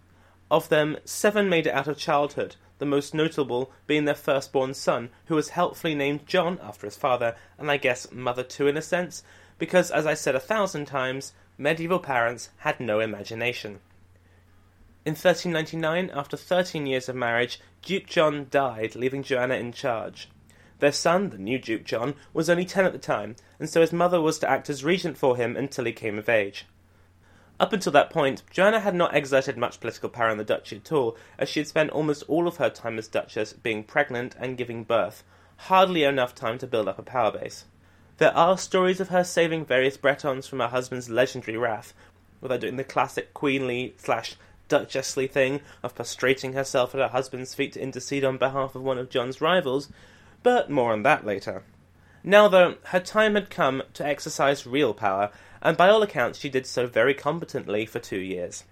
Of 0.50 0.68
them, 0.68 0.98
seven 1.06 1.48
made 1.48 1.66
it 1.66 1.72
out 1.72 1.88
of 1.88 1.96
childhood, 1.96 2.56
the 2.80 2.84
most 2.84 3.14
notable 3.14 3.72
being 3.86 4.04
their 4.04 4.14
firstborn 4.14 4.74
son, 4.74 5.08
who 5.28 5.36
was 5.36 5.48
helpfully 5.48 5.94
named 5.94 6.26
John 6.26 6.60
after 6.62 6.86
his 6.86 6.96
father, 6.96 7.34
and 7.56 7.70
I 7.70 7.78
guess 7.78 8.12
mother 8.12 8.42
too 8.42 8.68
in 8.68 8.76
a 8.76 8.82
sense, 8.82 9.22
because, 9.56 9.90
as 9.90 10.04
I 10.04 10.12
said 10.12 10.34
a 10.34 10.38
thousand 10.38 10.84
times, 10.84 11.32
medieval 11.56 11.98
parents 11.98 12.50
had 12.58 12.78
no 12.78 13.00
imagination. 13.00 13.80
In 15.08 15.14
1399, 15.14 16.10
after 16.14 16.36
13 16.36 16.84
years 16.84 17.08
of 17.08 17.16
marriage, 17.16 17.58
Duke 17.80 18.04
John 18.04 18.46
died, 18.50 18.94
leaving 18.94 19.22
Joanna 19.22 19.54
in 19.54 19.72
charge. 19.72 20.28
Their 20.80 20.92
son, 20.92 21.30
the 21.30 21.38
new 21.38 21.58
Duke 21.58 21.84
John, 21.84 22.14
was 22.34 22.50
only 22.50 22.66
10 22.66 22.84
at 22.84 22.92
the 22.92 22.98
time, 22.98 23.36
and 23.58 23.70
so 23.70 23.80
his 23.80 23.90
mother 23.90 24.20
was 24.20 24.38
to 24.40 24.50
act 24.50 24.68
as 24.68 24.84
regent 24.84 25.16
for 25.16 25.34
him 25.34 25.56
until 25.56 25.86
he 25.86 25.92
came 25.92 26.18
of 26.18 26.28
age. 26.28 26.66
Up 27.58 27.72
until 27.72 27.90
that 27.92 28.10
point, 28.10 28.42
Joanna 28.50 28.80
had 28.80 28.94
not 28.94 29.16
exerted 29.16 29.56
much 29.56 29.80
political 29.80 30.10
power 30.10 30.28
in 30.28 30.36
the 30.36 30.44
duchy 30.44 30.76
at 30.76 30.92
all, 30.92 31.16
as 31.38 31.48
she 31.48 31.60
had 31.60 31.68
spent 31.68 31.88
almost 31.88 32.22
all 32.28 32.46
of 32.46 32.58
her 32.58 32.68
time 32.68 32.98
as 32.98 33.08
duchess 33.08 33.54
being 33.54 33.84
pregnant 33.84 34.36
and 34.38 34.58
giving 34.58 34.84
birth, 34.84 35.24
hardly 35.56 36.04
enough 36.04 36.34
time 36.34 36.58
to 36.58 36.66
build 36.66 36.86
up 36.86 36.98
a 36.98 37.02
power 37.02 37.32
base. 37.32 37.64
There 38.18 38.36
are 38.36 38.58
stories 38.58 39.00
of 39.00 39.08
her 39.08 39.24
saving 39.24 39.64
various 39.64 39.96
Bretons 39.96 40.46
from 40.46 40.60
her 40.60 40.68
husband's 40.68 41.08
legendary 41.08 41.56
wrath, 41.56 41.94
without 42.42 42.60
doing 42.60 42.76
the 42.76 42.84
classic 42.84 43.32
queenly 43.32 43.94
slash 43.96 44.36
duchessly 44.68 45.26
thing 45.26 45.60
of 45.82 45.94
prostrating 45.94 46.52
herself 46.52 46.94
at 46.94 47.00
her 47.00 47.08
husband's 47.08 47.54
feet 47.54 47.72
to 47.72 47.82
intercede 47.82 48.24
on 48.24 48.38
behalf 48.38 48.74
of 48.74 48.82
one 48.82 48.98
of 48.98 49.10
John's 49.10 49.40
rivals, 49.40 49.90
but 50.42 50.70
more 50.70 50.92
on 50.92 51.02
that 51.02 51.26
later. 51.26 51.64
Now, 52.22 52.48
though, 52.48 52.76
her 52.84 53.00
time 53.00 53.34
had 53.34 53.50
come 53.50 53.82
to 53.94 54.06
exercise 54.06 54.66
real 54.66 54.92
power, 54.92 55.30
and 55.62 55.76
by 55.76 55.88
all 55.88 56.02
accounts 56.02 56.38
she 56.38 56.48
did 56.48 56.66
so 56.66 56.86
very 56.86 57.14
competently 57.14 57.86
for 57.86 57.98
two 57.98 58.20
years. 58.20 58.64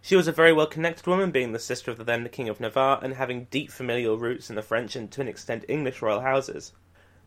She 0.00 0.16
was 0.16 0.26
a 0.26 0.32
very 0.32 0.52
well 0.52 0.66
connected 0.66 1.06
woman, 1.06 1.30
being 1.30 1.52
the 1.52 1.58
sister 1.58 1.90
of 1.90 1.96
the 1.96 2.04
then 2.04 2.28
King 2.28 2.48
of 2.48 2.60
Navarre 2.60 2.98
and 3.02 3.14
having 3.14 3.44
deep 3.50 3.70
familial 3.70 4.18
roots 4.18 4.50
in 4.50 4.56
the 4.56 4.62
French 4.62 4.96
and 4.96 5.10
to 5.12 5.20
an 5.20 5.28
extent 5.28 5.64
English 5.68 6.02
royal 6.02 6.20
houses. 6.20 6.72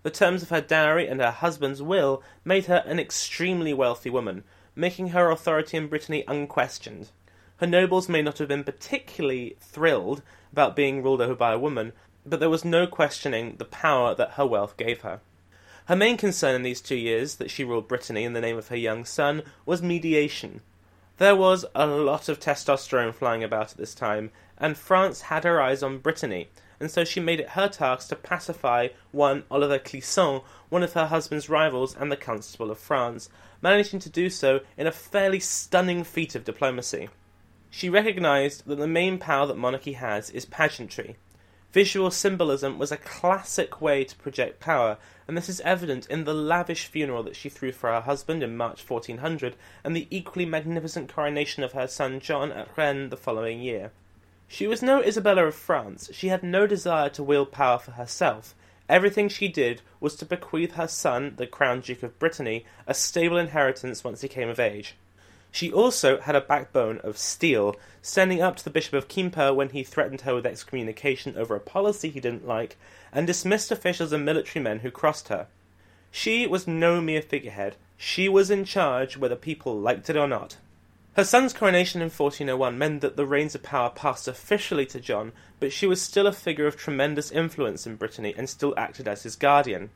The 0.03 0.11
terms 0.11 0.43
of 0.43 0.49
her 0.49 0.61
dowry 0.61 1.07
and 1.07 1.19
her 1.21 1.31
husband's 1.31 1.81
will 1.81 2.21
made 2.43 2.65
her 2.65 2.83
an 2.85 2.99
extremely 2.99 3.73
wealthy 3.73 4.09
woman, 4.09 4.43
making 4.75 5.09
her 5.09 5.31
authority 5.31 5.77
in 5.77 5.87
Brittany 5.87 6.23
unquestioned. 6.27 7.09
Her 7.57 7.67
nobles 7.67 8.09
may 8.09 8.21
not 8.21 8.39
have 8.39 8.49
been 8.49 8.65
particularly 8.65 9.55
thrilled 9.61 10.21
about 10.51 10.75
being 10.75 11.01
ruled 11.01 11.21
over 11.21 11.35
by 11.35 11.53
a 11.53 11.59
woman, 11.59 11.93
but 12.25 12.41
there 12.41 12.49
was 12.49 12.65
no 12.65 12.85
questioning 12.85 13.55
the 13.57 13.65
power 13.65 14.13
that 14.13 14.31
her 14.31 14.45
wealth 14.45 14.75
gave 14.75 15.01
her. 15.01 15.21
Her 15.85 15.95
main 15.95 16.17
concern 16.17 16.55
in 16.55 16.63
these 16.63 16.81
two 16.81 16.95
years 16.95 17.35
that 17.35 17.49
she 17.49 17.63
ruled 17.63 17.87
Brittany 17.87 18.25
in 18.25 18.33
the 18.33 18.41
name 18.41 18.57
of 18.57 18.67
her 18.67 18.75
young 18.75 19.05
son 19.05 19.43
was 19.65 19.81
mediation. 19.81 20.61
There 21.17 21.35
was 21.35 21.63
a 21.73 21.87
lot 21.87 22.27
of 22.27 22.41
testosterone 22.41 23.13
flying 23.13 23.41
about 23.41 23.71
at 23.71 23.77
this 23.77 23.95
time, 23.95 24.31
and 24.57 24.77
France 24.77 25.21
had 25.21 25.45
her 25.45 25.61
eyes 25.61 25.81
on 25.81 25.99
Brittany, 25.99 26.49
and 26.79 26.91
so 26.91 27.05
she 27.05 27.21
made 27.21 27.39
it 27.39 27.49
her 27.51 27.69
task 27.69 28.09
to 28.09 28.17
pacify 28.17 28.89
one 29.13 29.43
Oliver 29.49 29.79
Clisson, 29.79 30.43
one 30.67 30.83
of 30.83 30.91
her 30.91 31.05
husband's 31.05 31.49
rivals 31.49 31.95
and 31.95 32.11
the 32.11 32.17
Constable 32.17 32.69
of 32.69 32.79
France, 32.79 33.29
managing 33.61 33.99
to 34.01 34.09
do 34.09 34.29
so 34.29 34.59
in 34.75 34.87
a 34.87 34.91
fairly 34.91 35.39
stunning 35.39 36.03
feat 36.03 36.35
of 36.35 36.43
diplomacy. 36.43 37.07
She 37.75 37.89
recognised 37.89 38.65
that 38.67 38.77
the 38.77 38.87
main 38.87 39.17
power 39.17 39.45
that 39.47 39.57
monarchy 39.57 39.93
has 39.93 40.29
is 40.29 40.45
pageantry, 40.45 41.17
Visual 41.75 42.09
symbolism 42.09 42.79
was 42.79 42.89
a 42.89 42.95
classic 42.95 43.81
way 43.81 44.05
to 44.05 44.15
project 44.15 44.61
power, 44.61 44.97
and 45.27 45.35
this 45.35 45.49
is 45.49 45.59
evident 45.59 46.07
in 46.07 46.23
the 46.23 46.33
lavish 46.33 46.85
funeral 46.85 47.21
that 47.23 47.35
she 47.35 47.49
threw 47.49 47.73
for 47.73 47.89
her 47.89 47.99
husband 47.99 48.41
in 48.41 48.55
March 48.55 48.89
1400 48.89 49.57
and 49.83 49.93
the 49.93 50.07
equally 50.09 50.45
magnificent 50.45 51.13
coronation 51.13 51.63
of 51.63 51.73
her 51.73 51.85
son 51.85 52.21
John 52.21 52.53
at 52.53 52.69
Rennes 52.77 53.09
the 53.09 53.17
following 53.17 53.59
year. 53.59 53.91
She 54.47 54.67
was 54.67 54.81
no 54.81 55.01
Isabella 55.01 55.47
of 55.47 55.53
France. 55.53 56.09
She 56.13 56.29
had 56.29 56.43
no 56.43 56.65
desire 56.65 57.09
to 57.09 57.23
wield 57.23 57.51
power 57.51 57.77
for 57.77 57.91
herself. 57.91 58.55
Everything 58.87 59.27
she 59.27 59.49
did 59.49 59.81
was 59.99 60.15
to 60.15 60.25
bequeath 60.25 60.75
her 60.75 60.87
son, 60.87 61.33
the 61.35 61.45
Crown 61.45 61.81
Duke 61.81 62.03
of 62.03 62.17
Brittany, 62.19 62.65
a 62.87 62.93
stable 62.93 63.35
inheritance 63.35 64.01
once 64.01 64.21
he 64.21 64.29
came 64.29 64.47
of 64.47 64.61
age. 64.61 64.95
She 65.55 65.71
also 65.71 66.19
had 66.19 66.35
a 66.35 66.41
backbone 66.41 66.97
of 66.97 67.17
steel, 67.17 67.77
standing 68.01 68.41
up 68.41 68.57
to 68.57 68.63
the 68.65 68.69
Bishop 68.69 68.93
of 68.93 69.07
Quimper 69.07 69.55
when 69.55 69.69
he 69.69 69.85
threatened 69.85 70.19
her 70.21 70.35
with 70.35 70.45
excommunication 70.45 71.37
over 71.37 71.55
a 71.55 71.61
policy 71.61 72.09
he 72.09 72.19
didn't 72.19 72.45
like, 72.45 72.75
and 73.13 73.25
dismissed 73.25 73.71
officials 73.71 74.11
and 74.11 74.25
military 74.25 74.61
men 74.61 74.79
who 74.79 74.91
crossed 74.91 75.29
her. 75.29 75.47
She 76.11 76.45
was 76.45 76.67
no 76.67 76.99
mere 76.99 77.21
figurehead. 77.21 77.77
She 77.95 78.27
was 78.27 78.51
in 78.51 78.65
charge 78.65 79.15
whether 79.15 79.37
people 79.37 79.79
liked 79.79 80.09
it 80.09 80.17
or 80.17 80.27
not. 80.27 80.57
Her 81.15 81.23
son's 81.23 81.53
coronation 81.53 82.01
in 82.01 82.09
1401 82.09 82.77
meant 82.77 82.99
that 82.99 83.15
the 83.15 83.25
reins 83.25 83.55
of 83.55 83.63
power 83.63 83.89
passed 83.89 84.27
officially 84.27 84.85
to 84.87 84.99
John, 84.99 85.31
but 85.61 85.71
she 85.71 85.87
was 85.87 86.01
still 86.01 86.27
a 86.27 86.33
figure 86.33 86.67
of 86.67 86.75
tremendous 86.75 87.31
influence 87.31 87.87
in 87.87 87.95
Brittany 87.95 88.33
and 88.37 88.49
still 88.49 88.73
acted 88.75 89.07
as 89.07 89.23
his 89.23 89.37
guardian. 89.37 89.91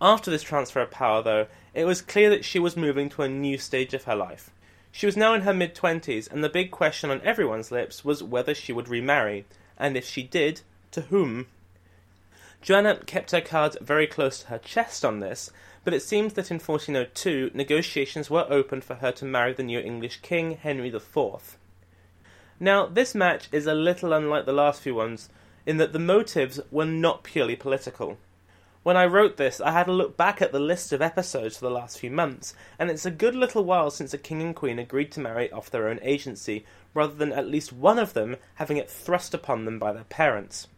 After 0.00 0.28
this 0.28 0.42
transfer 0.42 0.80
of 0.80 0.90
power, 0.90 1.22
though, 1.22 1.46
it 1.72 1.84
was 1.84 2.02
clear 2.02 2.28
that 2.30 2.44
she 2.44 2.58
was 2.58 2.76
moving 2.76 3.08
to 3.10 3.22
a 3.22 3.28
new 3.28 3.58
stage 3.58 3.94
of 3.94 4.02
her 4.02 4.16
life. 4.16 4.50
She 4.90 5.06
was 5.06 5.16
now 5.16 5.34
in 5.34 5.42
her 5.42 5.54
mid 5.54 5.74
twenties, 5.74 6.28
and 6.28 6.42
the 6.42 6.48
big 6.48 6.70
question 6.70 7.10
on 7.10 7.20
everyone's 7.22 7.70
lips 7.70 8.04
was 8.04 8.22
whether 8.22 8.54
she 8.54 8.72
would 8.72 8.88
remarry, 8.88 9.44
and 9.76 9.96
if 9.96 10.08
she 10.08 10.22
did, 10.22 10.62
to 10.92 11.02
whom. 11.02 11.46
Joanna 12.60 12.96
kept 13.06 13.30
her 13.30 13.40
cards 13.40 13.76
very 13.80 14.06
close 14.06 14.40
to 14.40 14.46
her 14.48 14.58
chest 14.58 15.04
on 15.04 15.20
this, 15.20 15.50
but 15.84 15.94
it 15.94 16.02
seems 16.02 16.32
that 16.34 16.50
in 16.50 16.58
1402 16.58 17.52
negotiations 17.54 18.28
were 18.28 18.46
opened 18.50 18.84
for 18.84 18.96
her 18.96 19.12
to 19.12 19.24
marry 19.24 19.52
the 19.52 19.62
new 19.62 19.78
English 19.78 20.20
king, 20.22 20.56
Henry 20.56 20.88
IV. 20.88 21.56
Now, 22.60 22.86
this 22.86 23.14
match 23.14 23.48
is 23.52 23.66
a 23.66 23.74
little 23.74 24.12
unlike 24.12 24.44
the 24.44 24.52
last 24.52 24.82
few 24.82 24.94
ones, 24.94 25.28
in 25.64 25.76
that 25.76 25.92
the 25.92 25.98
motives 25.98 26.60
were 26.70 26.84
not 26.84 27.22
purely 27.22 27.54
political. 27.54 28.18
When 28.84 28.96
I 28.96 29.06
wrote 29.06 29.36
this, 29.36 29.60
I 29.60 29.72
had 29.72 29.88
a 29.88 29.92
look 29.92 30.16
back 30.16 30.40
at 30.40 30.52
the 30.52 30.60
list 30.60 30.92
of 30.92 31.02
episodes 31.02 31.56
for 31.56 31.64
the 31.64 31.74
last 31.74 31.98
few 31.98 32.10
months, 32.10 32.54
and 32.78 32.90
it's 32.90 33.04
a 33.04 33.10
good 33.10 33.34
little 33.34 33.64
while 33.64 33.90
since 33.90 34.14
a 34.14 34.18
king 34.18 34.40
and 34.40 34.54
queen 34.54 34.78
agreed 34.78 35.10
to 35.12 35.20
marry 35.20 35.50
off 35.50 35.70
their 35.70 35.88
own 35.88 35.98
agency, 36.02 36.64
rather 36.94 37.14
than 37.14 37.32
at 37.32 37.48
least 37.48 37.72
one 37.72 37.98
of 37.98 38.14
them 38.14 38.36
having 38.54 38.76
it 38.76 38.88
thrust 38.88 39.34
upon 39.34 39.64
them 39.64 39.78
by 39.78 39.92
their 39.92 40.04
parents. 40.04 40.68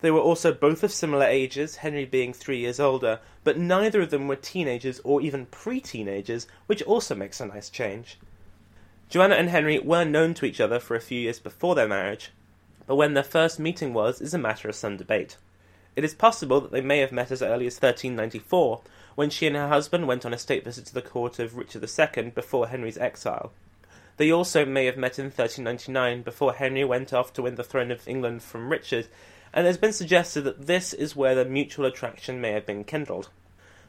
They 0.00 0.10
were 0.10 0.20
also 0.20 0.52
both 0.52 0.82
of 0.82 0.92
similar 0.92 1.26
ages, 1.26 1.76
Henry 1.76 2.04
being 2.04 2.32
three 2.32 2.58
years 2.58 2.80
older, 2.80 3.20
but 3.44 3.58
neither 3.58 4.00
of 4.00 4.10
them 4.10 4.28
were 4.28 4.36
teenagers 4.36 5.00
or 5.04 5.20
even 5.20 5.46
pre 5.46 5.80
teenagers, 5.80 6.46
which 6.66 6.82
also 6.82 7.14
makes 7.14 7.40
a 7.40 7.46
nice 7.46 7.68
change. 7.68 8.18
Joanna 9.08 9.34
and 9.34 9.50
Henry 9.50 9.78
were 9.78 10.04
known 10.04 10.34
to 10.34 10.46
each 10.46 10.60
other 10.60 10.78
for 10.78 10.94
a 10.94 11.00
few 11.00 11.20
years 11.20 11.40
before 11.40 11.74
their 11.74 11.88
marriage, 11.88 12.30
but 12.86 12.96
when 12.96 13.14
their 13.14 13.24
first 13.24 13.58
meeting 13.58 13.92
was 13.92 14.20
is 14.20 14.32
a 14.32 14.38
matter 14.38 14.68
of 14.68 14.76
some 14.76 14.96
debate. 14.96 15.36
It 15.96 16.04
is 16.04 16.14
possible 16.14 16.60
that 16.60 16.72
they 16.72 16.80
may 16.80 16.98
have 16.98 17.12
met 17.12 17.30
as 17.30 17.42
early 17.42 17.66
as 17.66 17.74
1394, 17.74 18.82
when 19.16 19.30
she 19.30 19.46
and 19.46 19.56
her 19.56 19.68
husband 19.68 20.06
went 20.06 20.24
on 20.24 20.32
a 20.32 20.38
state 20.38 20.64
visit 20.64 20.86
to 20.86 20.94
the 20.94 21.02
court 21.02 21.38
of 21.38 21.56
Richard 21.56 21.82
II 21.82 22.30
before 22.30 22.68
Henry's 22.68 22.98
exile. 22.98 23.52
They 24.16 24.30
also 24.30 24.64
may 24.64 24.84
have 24.84 24.96
met 24.96 25.18
in 25.18 25.26
1399 25.26 26.22
before 26.22 26.52
Henry 26.54 26.84
went 26.84 27.12
off 27.12 27.32
to 27.32 27.42
win 27.42 27.54
the 27.54 27.64
throne 27.64 27.90
of 27.90 28.06
England 28.06 28.42
from 28.42 28.70
Richard, 28.70 29.08
and 29.52 29.66
it 29.66 29.70
has 29.70 29.78
been 29.78 29.92
suggested 29.92 30.42
that 30.42 30.66
this 30.66 30.92
is 30.92 31.16
where 31.16 31.34
the 31.34 31.44
mutual 31.44 31.86
attraction 31.86 32.40
may 32.40 32.52
have 32.52 32.66
been 32.66 32.84
kindled. 32.84 33.30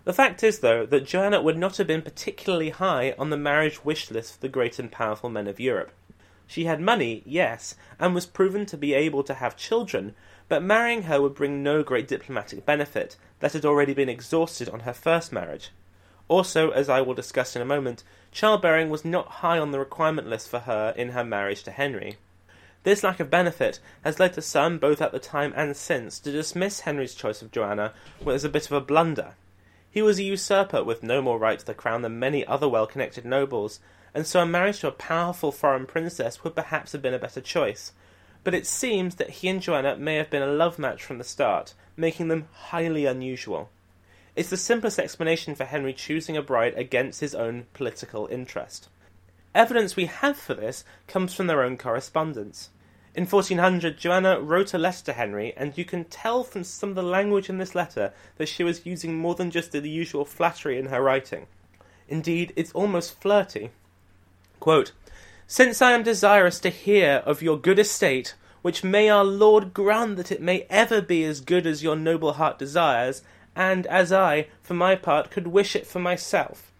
The 0.03 0.13
fact 0.13 0.43
is, 0.43 0.59
though, 0.59 0.85
that 0.87 1.05
Joanna 1.05 1.41
would 1.41 1.57
not 1.57 1.77
have 1.77 1.87
been 1.87 2.01
particularly 2.01 2.71
high 2.71 3.13
on 3.19 3.29
the 3.29 3.37
marriage 3.37 3.85
wish 3.85 4.09
list 4.09 4.35
of 4.35 4.39
the 4.41 4.49
great 4.49 4.79
and 4.79 4.91
powerful 4.91 5.29
men 5.29 5.47
of 5.47 5.59
Europe. 5.59 5.91
She 6.51 6.65
had 6.65 6.81
money, 6.81 7.23
yes, 7.25 7.75
and 7.97 8.13
was 8.13 8.25
proven 8.25 8.65
to 8.65 8.77
be 8.77 8.93
able 8.93 9.23
to 9.23 9.35
have 9.35 9.55
children, 9.55 10.15
but 10.49 10.61
marrying 10.61 11.03
her 11.03 11.21
would 11.21 11.33
bring 11.33 11.63
no 11.63 11.81
great 11.81 12.09
diplomatic 12.09 12.65
benefit 12.65 13.15
that 13.39 13.53
had 13.53 13.63
already 13.63 13.93
been 13.93 14.09
exhausted 14.09 14.67
on 14.67 14.81
her 14.81 14.91
first 14.91 15.31
marriage. 15.31 15.69
Also, 16.27 16.69
as 16.71 16.89
I 16.89 16.99
will 16.99 17.13
discuss 17.13 17.55
in 17.55 17.61
a 17.61 17.65
moment, 17.73 18.03
childbearing 18.33 18.89
was 18.89 19.05
not 19.05 19.39
high 19.39 19.59
on 19.59 19.71
the 19.71 19.79
requirement 19.79 20.27
list 20.27 20.49
for 20.49 20.59
her 20.59 20.93
in 20.97 21.11
her 21.11 21.23
marriage 21.23 21.63
to 21.63 21.71
Henry. 21.71 22.17
This 22.83 23.01
lack 23.01 23.21
of 23.21 23.29
benefit 23.29 23.79
has 24.03 24.19
led 24.19 24.33
to 24.33 24.41
some, 24.41 24.77
both 24.77 25.01
at 25.01 25.13
the 25.13 25.19
time 25.19 25.53
and 25.55 25.77
since, 25.77 26.19
to 26.19 26.33
dismiss 26.33 26.81
Henry's 26.81 27.15
choice 27.15 27.41
of 27.41 27.51
Joanna 27.53 27.93
as 28.27 28.43
a 28.43 28.49
bit 28.49 28.65
of 28.65 28.73
a 28.73 28.81
blunder. 28.81 29.35
He 29.89 30.01
was 30.01 30.19
a 30.19 30.23
usurper 30.23 30.83
with 30.83 31.01
no 31.01 31.21
more 31.21 31.39
right 31.39 31.59
to 31.59 31.65
the 31.65 31.73
crown 31.73 32.01
than 32.01 32.19
many 32.19 32.45
other 32.45 32.67
well 32.67 32.87
connected 32.87 33.23
nobles, 33.23 33.79
and 34.13 34.25
so 34.25 34.41
a 34.41 34.45
marriage 34.45 34.79
to 34.79 34.87
a 34.87 34.91
powerful 34.91 35.51
foreign 35.51 35.85
princess 35.85 36.43
would 36.43 36.55
perhaps 36.55 36.91
have 36.91 37.01
been 37.01 37.13
a 37.13 37.19
better 37.19 37.41
choice, 37.41 37.93
but 38.43 38.53
it 38.53 38.67
seems 38.67 39.15
that 39.15 39.29
he 39.29 39.47
and 39.47 39.61
Joanna 39.61 39.97
may 39.97 40.15
have 40.15 40.29
been 40.29 40.41
a 40.41 40.47
love 40.47 40.79
match 40.79 41.03
from 41.03 41.17
the 41.17 41.23
start, 41.23 41.73
making 41.95 42.27
them 42.27 42.47
highly 42.51 43.05
unusual. 43.05 43.69
It's 44.35 44.49
the 44.49 44.57
simplest 44.57 44.97
explanation 44.97 45.55
for 45.55 45.65
Henry 45.65 45.93
choosing 45.93 46.37
a 46.37 46.41
bride 46.41 46.73
against 46.75 47.19
his 47.19 47.35
own 47.35 47.65
political 47.73 48.27
interest. 48.27 48.87
Evidence 49.53 49.95
we 49.95 50.05
have 50.05 50.37
for 50.37 50.53
this 50.53 50.85
comes 51.07 51.33
from 51.33 51.47
their 51.47 51.61
own 51.61 51.77
correspondence. 51.77 52.69
In 53.13 53.25
1400, 53.25 53.97
Joanna 53.97 54.39
wrote 54.39 54.73
a 54.73 54.77
letter 54.77 55.03
to 55.03 55.13
Henry, 55.13 55.53
and 55.57 55.77
you 55.77 55.83
can 55.83 56.05
tell 56.05 56.45
from 56.45 56.63
some 56.63 56.89
of 56.89 56.95
the 56.95 57.03
language 57.03 57.49
in 57.49 57.57
this 57.57 57.75
letter 57.75 58.13
that 58.37 58.47
she 58.47 58.63
was 58.63 58.85
using 58.85 59.17
more 59.17 59.35
than 59.35 59.51
just 59.51 59.73
the 59.73 59.89
usual 59.89 60.23
flattery 60.23 60.79
in 60.79 60.85
her 60.85 61.01
writing. 61.01 61.47
Indeed, 62.07 62.53
it's 62.55 62.71
almost 62.71 63.19
flirty. 63.19 63.71
Quote, 64.61 64.91
since 65.47 65.81
I 65.81 65.93
am 65.93 66.03
desirous 66.03 66.59
to 66.59 66.69
hear 66.69 67.23
of 67.25 67.41
your 67.41 67.57
good 67.57 67.79
estate, 67.79 68.35
which 68.61 68.83
may 68.83 69.09
our 69.09 69.23
Lord 69.23 69.73
grant 69.73 70.17
that 70.17 70.31
it 70.31 70.39
may 70.39 70.67
ever 70.69 71.01
be 71.01 71.23
as 71.23 71.41
good 71.41 71.65
as 71.65 71.81
your 71.81 71.95
noble 71.95 72.33
heart 72.33 72.59
desires, 72.59 73.23
and 73.55 73.87
as 73.87 74.13
I, 74.13 74.49
for 74.61 74.75
my 74.75 74.93
part, 74.95 75.31
could 75.31 75.47
wish 75.47 75.75
it 75.75 75.87
for 75.87 75.97
myself. 75.97 76.71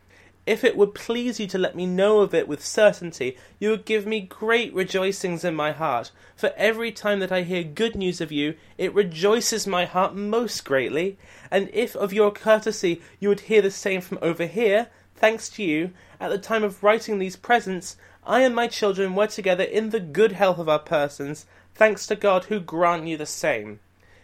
If 0.46 0.64
it 0.64 0.78
would 0.78 0.94
please 0.94 1.40
you 1.40 1.48
to 1.48 1.58
let 1.58 1.76
me 1.76 1.88
know 1.88 2.20
of 2.20 2.36
it 2.36 2.48
with 2.48 2.64
certainty, 2.64 3.36
you 3.58 3.72
would 3.72 3.86
give 3.86 4.06
me 4.06 4.22
great 4.22 4.72
rejoicings 4.76 5.44
in 5.44 5.56
my 5.56 5.72
heart, 5.72 6.12
for 6.36 6.54
every 6.56 6.92
time 6.92 7.20
that 7.20 7.32
I 7.32 7.42
hear 7.42 7.64
good 7.64 7.96
news 7.96 8.22
of 8.22 8.32
you, 8.32 8.54
it 8.78 8.94
rejoices 8.94 9.66
my 9.66 9.86
heart 9.86 10.16
most 10.16 10.66
greatly, 10.66 11.18
and 11.50 11.68
if 11.74 11.96
of 11.96 12.14
your 12.14 12.32
courtesy 12.32 13.02
you 13.20 13.30
would 13.30 13.42
hear 13.42 13.64
the 13.64 13.72
same 13.72 14.02
from 14.02 14.20
over 14.22 14.46
here, 14.46 14.90
thanks 15.22 15.50
to 15.50 15.64
you, 15.64 15.92
at 16.20 16.30
the 16.30 16.38
time 16.40 16.64
of 16.64 16.84
writing 16.84 17.20
these 17.20 17.36
presents, 17.36 17.96
I 18.26 18.42
and 18.42 18.56
my 18.56 18.68
children 18.68 19.14
were 19.14 19.28
together 19.28 19.64
in 19.64 19.92
the 19.92 20.00
good 20.00 20.32
health 20.32 20.58
of 20.58 20.68
our 20.68 20.80
persons, 20.80 21.46
thanks 21.76 22.08
to 22.08 22.16
God 22.16 22.46
who 22.46 22.60
grant 22.60 23.06
you 23.06 23.18
the 23.18 23.28
same. 23.28 23.80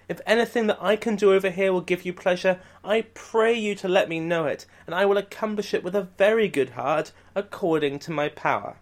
If 0.10 0.22
anything 0.26 0.66
that 0.68 0.82
I 0.82 0.96
can 0.96 1.16
do 1.16 1.34
over 1.34 1.52
here 1.52 1.72
will 1.72 1.82
give 1.82 2.04
you 2.04 2.14
pleasure, 2.14 2.60
I 2.84 3.02
pray 3.14 3.54
you 3.54 3.76
to 3.76 3.88
let 3.88 4.10
me 4.10 4.20
know 4.20 4.46
it, 4.46 4.66
and 4.88 4.96
I 4.96 5.06
will 5.06 5.18
accomplish 5.18 5.76
it 5.76 5.84
with 5.84 5.96
a 5.96 6.10
very 6.18 6.48
good 6.48 6.72
heart, 6.72 7.12
according 7.36 8.00
to 8.00 8.12
my 8.12 8.28
power. 8.28 8.78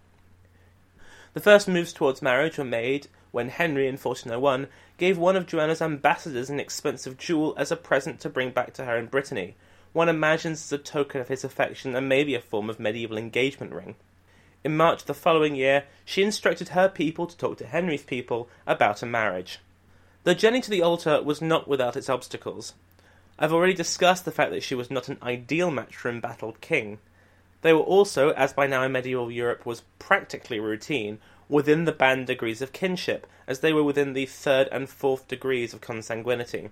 The 1.34 1.42
first 1.42 1.68
moves 1.68 1.92
towards 1.92 2.22
marriage 2.22 2.58
were 2.58 2.64
made 2.64 3.08
when 3.32 3.50
Henry, 3.50 3.88
in 3.88 3.98
1401, 3.98 4.68
gave 4.98 5.18
one 5.18 5.36
of 5.36 5.48
Joanna's 5.48 5.82
ambassadors 5.82 6.50
an 6.50 6.62
expensive 6.62 7.18
jewel 7.18 7.54
as 7.58 7.74
a 7.74 7.76
present 7.76 8.22
to 8.22 8.30
bring 8.30 8.52
back 8.52 8.74
to 8.76 8.86
her 8.86 8.96
in 8.96 9.08
Brittany. 9.08 9.56
One 9.96 10.10
imagines 10.10 10.62
as 10.62 10.74
a 10.74 10.78
token 10.78 11.22
of 11.22 11.30
his 11.30 11.46
affection 11.46 11.96
and 11.96 12.10
maybe 12.10 12.36
a 12.36 12.42
form 12.42 12.70
of 12.70 12.82
medieval 12.82 13.18
engagement 13.18 13.72
ring. 13.72 13.96
In 14.62 14.76
March 14.76 15.04
of 15.04 15.08
the 15.08 15.14
following 15.14 15.56
year, 15.56 15.86
she 16.04 16.22
instructed 16.22 16.68
her 16.68 16.90
people 16.90 17.28
to 17.28 17.38
talk 17.38 17.58
to 17.60 17.66
Henry's 17.66 18.04
people 18.04 18.50
about 18.68 19.02
a 19.02 19.06
marriage. 19.06 19.60
The 20.26 20.36
journey 20.36 20.60
to 20.60 20.70
the 20.70 20.82
altar 20.82 21.24
was 21.24 21.42
not 21.42 21.70
without 21.70 21.96
its 21.96 22.10
obstacles. 22.10 22.74
I've 23.40 23.54
already 23.54 23.74
discussed 23.74 24.26
the 24.26 24.34
fact 24.34 24.52
that 24.52 24.64
she 24.64 24.76
was 24.76 24.92
not 24.92 25.08
an 25.08 25.18
ideal 25.24 25.72
match 25.72 25.96
for 25.96 26.10
embattled 26.10 26.60
king. 26.60 27.00
They 27.62 27.72
were 27.72 27.80
also, 27.80 28.32
as 28.32 28.52
by 28.52 28.68
now 28.68 28.84
in 28.84 28.92
medieval 28.92 29.32
Europe 29.32 29.66
was 29.66 29.84
practically 29.98 30.60
routine, 30.60 31.20
within 31.48 31.86
the 31.86 31.94
band 31.94 32.28
degrees 32.28 32.62
of 32.62 32.74
kinship, 32.74 33.26
as 33.48 33.62
they 33.62 33.72
were 33.72 33.82
within 33.82 34.12
the 34.12 34.26
third 34.26 34.68
and 34.74 34.90
fourth 34.90 35.30
degrees 35.30 35.74
of 35.74 35.80
consanguinity. 35.80 36.70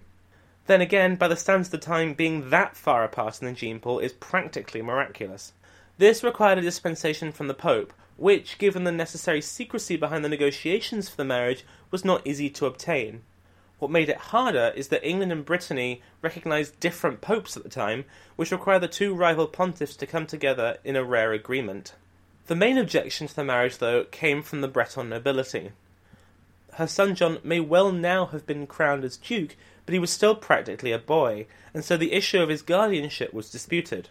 Then 0.65 0.81
again, 0.81 1.15
by 1.15 1.27
the 1.27 1.35
standards 1.35 1.67
of 1.67 1.79
the 1.79 1.85
time, 1.85 2.13
being 2.13 2.49
that 2.49 2.77
far 2.77 3.03
apart 3.03 3.41
in 3.41 3.47
the 3.47 3.53
gene 3.53 3.79
pool 3.79 3.99
is 3.99 4.13
practically 4.13 4.81
miraculous. 4.81 5.53
This 5.97 6.23
required 6.23 6.57
a 6.57 6.61
dispensation 6.61 7.31
from 7.31 7.47
the 7.47 7.53
Pope, 7.53 7.93
which, 8.15 8.57
given 8.57 8.83
the 8.83 8.91
necessary 8.91 9.41
secrecy 9.41 9.97
behind 9.97 10.23
the 10.23 10.29
negotiations 10.29 11.09
for 11.09 11.17
the 11.17 11.25
marriage, 11.25 11.65
was 11.91 12.05
not 12.05 12.25
easy 12.25 12.49
to 12.51 12.65
obtain. 12.65 13.23
What 13.79 13.91
made 13.91 14.07
it 14.07 14.31
harder 14.31 14.71
is 14.75 14.87
that 14.87 15.05
England 15.05 15.33
and 15.33 15.43
Brittany 15.43 16.01
recognised 16.21 16.79
different 16.79 17.19
popes 17.19 17.57
at 17.57 17.63
the 17.63 17.69
time, 17.69 18.05
which 18.37 18.51
required 18.51 18.79
the 18.79 18.87
two 18.87 19.13
rival 19.13 19.47
pontiffs 19.47 19.97
to 19.97 20.07
come 20.07 20.25
together 20.25 20.77
in 20.85 20.95
a 20.95 21.03
rare 21.03 21.33
agreement. 21.33 21.93
The 22.47 22.55
main 22.55 22.77
objection 22.77 23.27
to 23.27 23.35
the 23.35 23.43
marriage, 23.43 23.79
though, 23.79 24.05
came 24.05 24.41
from 24.41 24.61
the 24.61 24.69
Breton 24.69 25.09
nobility. 25.09 25.71
Her 26.73 26.87
son 26.87 27.13
John 27.15 27.39
may 27.43 27.59
well 27.59 27.91
now 27.91 28.27
have 28.27 28.45
been 28.45 28.67
crowned 28.67 29.03
as 29.03 29.17
Duke, 29.17 29.55
but 29.85 29.93
he 29.93 29.99
was 29.99 30.11
still 30.11 30.35
practically 30.35 30.91
a 30.91 30.99
boy, 30.99 31.45
and 31.73 31.83
so 31.83 31.97
the 31.97 32.13
issue 32.13 32.41
of 32.41 32.49
his 32.49 32.61
guardianship 32.61 33.33
was 33.33 33.49
disputed. 33.49 34.09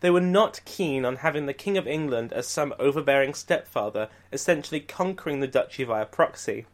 They 0.00 0.10
were 0.10 0.20
not 0.20 0.60
keen 0.64 1.04
on 1.04 1.16
having 1.16 1.46
the 1.46 1.54
King 1.54 1.78
of 1.78 1.86
England 1.86 2.32
as 2.32 2.48
some 2.48 2.74
overbearing 2.78 3.34
stepfather, 3.34 4.08
essentially 4.32 4.80
conquering 4.80 5.40
the 5.40 5.46
duchy 5.46 5.84
via 5.84 6.06
proxy. 6.06 6.66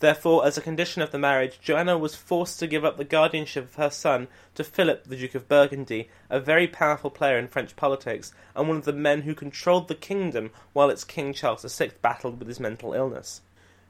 Therefore, 0.00 0.46
as 0.46 0.56
a 0.56 0.62
condition 0.62 1.02
of 1.02 1.10
the 1.10 1.18
marriage, 1.18 1.60
Joanna 1.60 1.98
was 1.98 2.14
forced 2.14 2.58
to 2.60 2.66
give 2.66 2.84
up 2.84 2.96
the 2.96 3.04
guardianship 3.04 3.64
of 3.64 3.74
her 3.74 3.90
son 3.90 4.28
to 4.54 4.64
Philip, 4.64 5.04
the 5.04 5.16
Duke 5.16 5.34
of 5.34 5.48
Burgundy, 5.48 6.08
a 6.30 6.40
very 6.40 6.66
powerful 6.66 7.10
player 7.10 7.36
in 7.36 7.48
French 7.48 7.76
politics, 7.76 8.32
and 8.56 8.66
one 8.66 8.78
of 8.78 8.86
the 8.86 8.94
men 8.94 9.22
who 9.22 9.34
controlled 9.34 9.88
the 9.88 9.94
kingdom 9.94 10.52
while 10.72 10.88
its 10.88 11.04
King 11.04 11.34
Charles 11.34 11.62
VI 11.76 11.90
battled 12.00 12.38
with 12.38 12.48
his 12.48 12.58
mental 12.58 12.94
illness. 12.94 13.42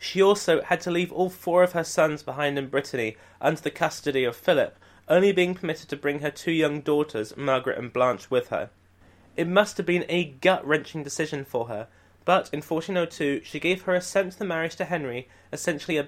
She 0.02 0.22
also 0.22 0.62
had 0.62 0.80
to 0.80 0.90
leave 0.90 1.12
all 1.12 1.28
four 1.28 1.62
of 1.62 1.72
her 1.72 1.84
sons 1.84 2.22
behind 2.22 2.58
in 2.58 2.68
Brittany 2.68 3.18
under 3.38 3.60
the 3.60 3.70
custody 3.70 4.24
of 4.24 4.34
Philip, 4.34 4.78
only 5.08 5.30
being 5.30 5.54
permitted 5.54 5.90
to 5.90 5.96
bring 5.96 6.20
her 6.20 6.30
two 6.30 6.52
young 6.52 6.80
daughters, 6.80 7.36
Margaret 7.36 7.76
and 7.76 7.92
Blanche, 7.92 8.30
with 8.30 8.48
her. 8.48 8.70
It 9.36 9.46
must 9.46 9.76
have 9.76 9.84
been 9.84 10.06
a 10.08 10.24
gut 10.24 10.66
wrenching 10.66 11.02
decision 11.02 11.44
for 11.44 11.68
her, 11.68 11.86
but 12.24 12.48
in 12.50 12.62
1402 12.62 13.42
she 13.44 13.60
gave 13.60 13.82
her 13.82 13.94
assent 13.94 14.32
to 14.32 14.38
the 14.38 14.46
marriage 14.46 14.74
to 14.76 14.86
Henry, 14.86 15.28
essentially 15.52 15.98
a 15.98 16.06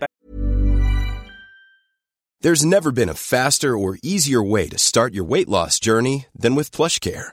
There's 2.40 2.64
never 2.64 2.90
been 2.90 3.10
a 3.10 3.14
faster 3.14 3.76
or 3.76 3.98
easier 4.02 4.42
way 4.42 4.68
to 4.70 4.78
start 4.78 5.12
your 5.12 5.24
weight 5.24 5.50
loss 5.50 5.78
journey 5.78 6.26
than 6.34 6.54
with 6.54 6.72
PlushCare. 6.72 7.32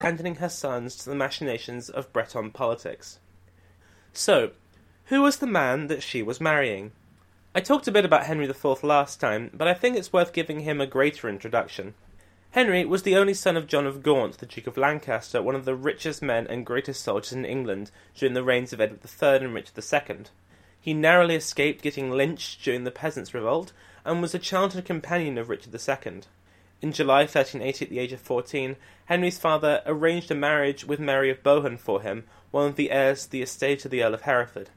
Abandoning 0.00 0.36
her 0.36 0.48
sons 0.48 0.96
to 0.96 1.10
the 1.10 1.14
machinations 1.14 1.90
of 1.90 2.10
Breton 2.10 2.50
politics. 2.50 3.18
So, 4.14 4.52
who 5.06 5.20
was 5.20 5.36
the 5.36 5.46
man 5.46 5.88
that 5.88 6.02
she 6.02 6.22
was 6.22 6.40
marrying? 6.40 6.92
I 7.54 7.60
talked 7.60 7.86
a 7.86 7.92
bit 7.92 8.06
about 8.06 8.24
Henry 8.24 8.48
IV 8.48 8.82
last 8.82 9.20
time, 9.20 9.50
but 9.52 9.68
I 9.68 9.74
think 9.74 9.98
it's 9.98 10.12
worth 10.12 10.32
giving 10.32 10.60
him 10.60 10.80
a 10.80 10.86
greater 10.86 11.28
introduction. 11.28 11.92
Henry 12.52 12.82
was 12.86 13.02
the 13.02 13.14
only 13.14 13.34
son 13.34 13.58
of 13.58 13.66
John 13.66 13.86
of 13.86 14.02
Gaunt, 14.02 14.38
the 14.38 14.46
Duke 14.46 14.66
of 14.66 14.78
Lancaster, 14.78 15.42
one 15.42 15.54
of 15.54 15.66
the 15.66 15.74
richest 15.74 16.22
men 16.22 16.46
and 16.46 16.64
greatest 16.64 17.02
soldiers 17.02 17.34
in 17.34 17.44
England 17.44 17.90
during 18.14 18.32
the 18.32 18.42
reigns 18.42 18.72
of 18.72 18.80
Edward 18.80 19.00
III 19.04 19.44
and 19.44 19.54
Richard 19.54 20.08
II. 20.08 20.16
He 20.80 20.94
narrowly 20.94 21.34
escaped 21.34 21.82
getting 21.82 22.10
lynched 22.10 22.64
during 22.64 22.84
the 22.84 22.90
Peasants' 22.90 23.34
Revolt, 23.34 23.74
and 24.06 24.22
was 24.22 24.34
a 24.34 24.38
childhood 24.38 24.86
companion 24.86 25.36
of 25.36 25.50
Richard 25.50 25.74
II. 25.74 26.22
In 26.82 26.92
July 26.92 27.20
1380, 27.20 27.84
at 27.84 27.90
the 27.90 27.98
age 27.98 28.12
of 28.12 28.20
14, 28.22 28.76
Henry's 29.04 29.38
father 29.38 29.82
arranged 29.84 30.30
a 30.30 30.34
marriage 30.34 30.82
with 30.82 30.98
Mary 30.98 31.28
of 31.28 31.42
Bohun 31.42 31.76
for 31.76 32.00
him, 32.00 32.24
one 32.50 32.68
of 32.68 32.76
the 32.76 32.90
heirs 32.90 33.24
to 33.24 33.30
the 33.30 33.42
estate 33.42 33.84
of 33.84 33.90
the 33.90 34.02
Earl 34.02 34.14
of 34.14 34.22
Hereford. 34.22 34.70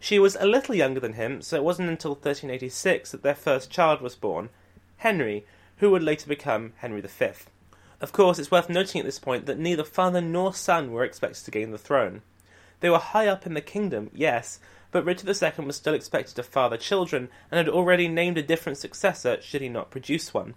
She 0.00 0.18
was 0.18 0.34
a 0.36 0.46
little 0.46 0.74
younger 0.74 0.98
than 0.98 1.12
him, 1.12 1.42
so 1.42 1.56
it 1.56 1.62
wasn't 1.62 1.90
until 1.90 2.12
1386 2.12 3.10
that 3.10 3.22
their 3.22 3.34
first 3.34 3.70
child 3.70 4.00
was 4.00 4.16
born, 4.16 4.48
Henry, 4.96 5.44
who 5.76 5.90
would 5.90 6.02
later 6.02 6.26
become 6.26 6.72
Henry 6.78 7.02
V. 7.02 7.26
Of 8.00 8.12
course, 8.12 8.38
it's 8.38 8.50
worth 8.50 8.70
noting 8.70 9.00
at 9.00 9.04
this 9.04 9.18
point 9.18 9.44
that 9.44 9.58
neither 9.58 9.84
father 9.84 10.22
nor 10.22 10.54
son 10.54 10.90
were 10.90 11.04
expected 11.04 11.44
to 11.44 11.50
gain 11.50 11.70
the 11.70 11.76
throne. 11.76 12.22
They 12.80 12.88
were 12.88 12.98
high 12.98 13.28
up 13.28 13.44
in 13.44 13.52
the 13.52 13.60
kingdom, 13.60 14.10
yes, 14.14 14.58
but 14.90 15.04
Richard 15.04 15.28
II 15.28 15.66
was 15.66 15.76
still 15.76 15.92
expected 15.92 16.34
to 16.36 16.42
father 16.42 16.78
children 16.78 17.28
and 17.50 17.58
had 17.58 17.68
already 17.68 18.08
named 18.08 18.38
a 18.38 18.42
different 18.42 18.78
successor 18.78 19.38
should 19.42 19.60
he 19.60 19.68
not 19.68 19.90
produce 19.90 20.32
one. 20.32 20.54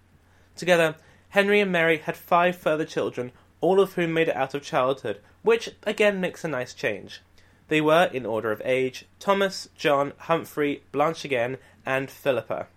Together, 0.55 0.95
Henry 1.29 1.59
and 1.59 1.71
Mary 1.71 1.97
had 1.97 2.15
five 2.15 2.55
further 2.55 2.85
children, 2.85 3.31
all 3.61 3.79
of 3.79 3.93
whom 3.93 4.13
made 4.13 4.29
it 4.29 4.35
out 4.35 4.53
of 4.53 4.63
childhood, 4.63 5.19
which 5.41 5.69
again 5.83 6.21
makes 6.21 6.43
a 6.43 6.47
nice 6.47 6.73
change. 6.73 7.21
They 7.67 7.81
were, 7.81 8.09
in 8.13 8.25
order 8.25 8.51
of 8.51 8.61
age, 8.63 9.05
Thomas, 9.19 9.69
John, 9.75 10.13
Humphrey, 10.17 10.83
Blanche 10.91 11.25
again, 11.25 11.57
and 11.85 12.09
Philippa. 12.09 12.67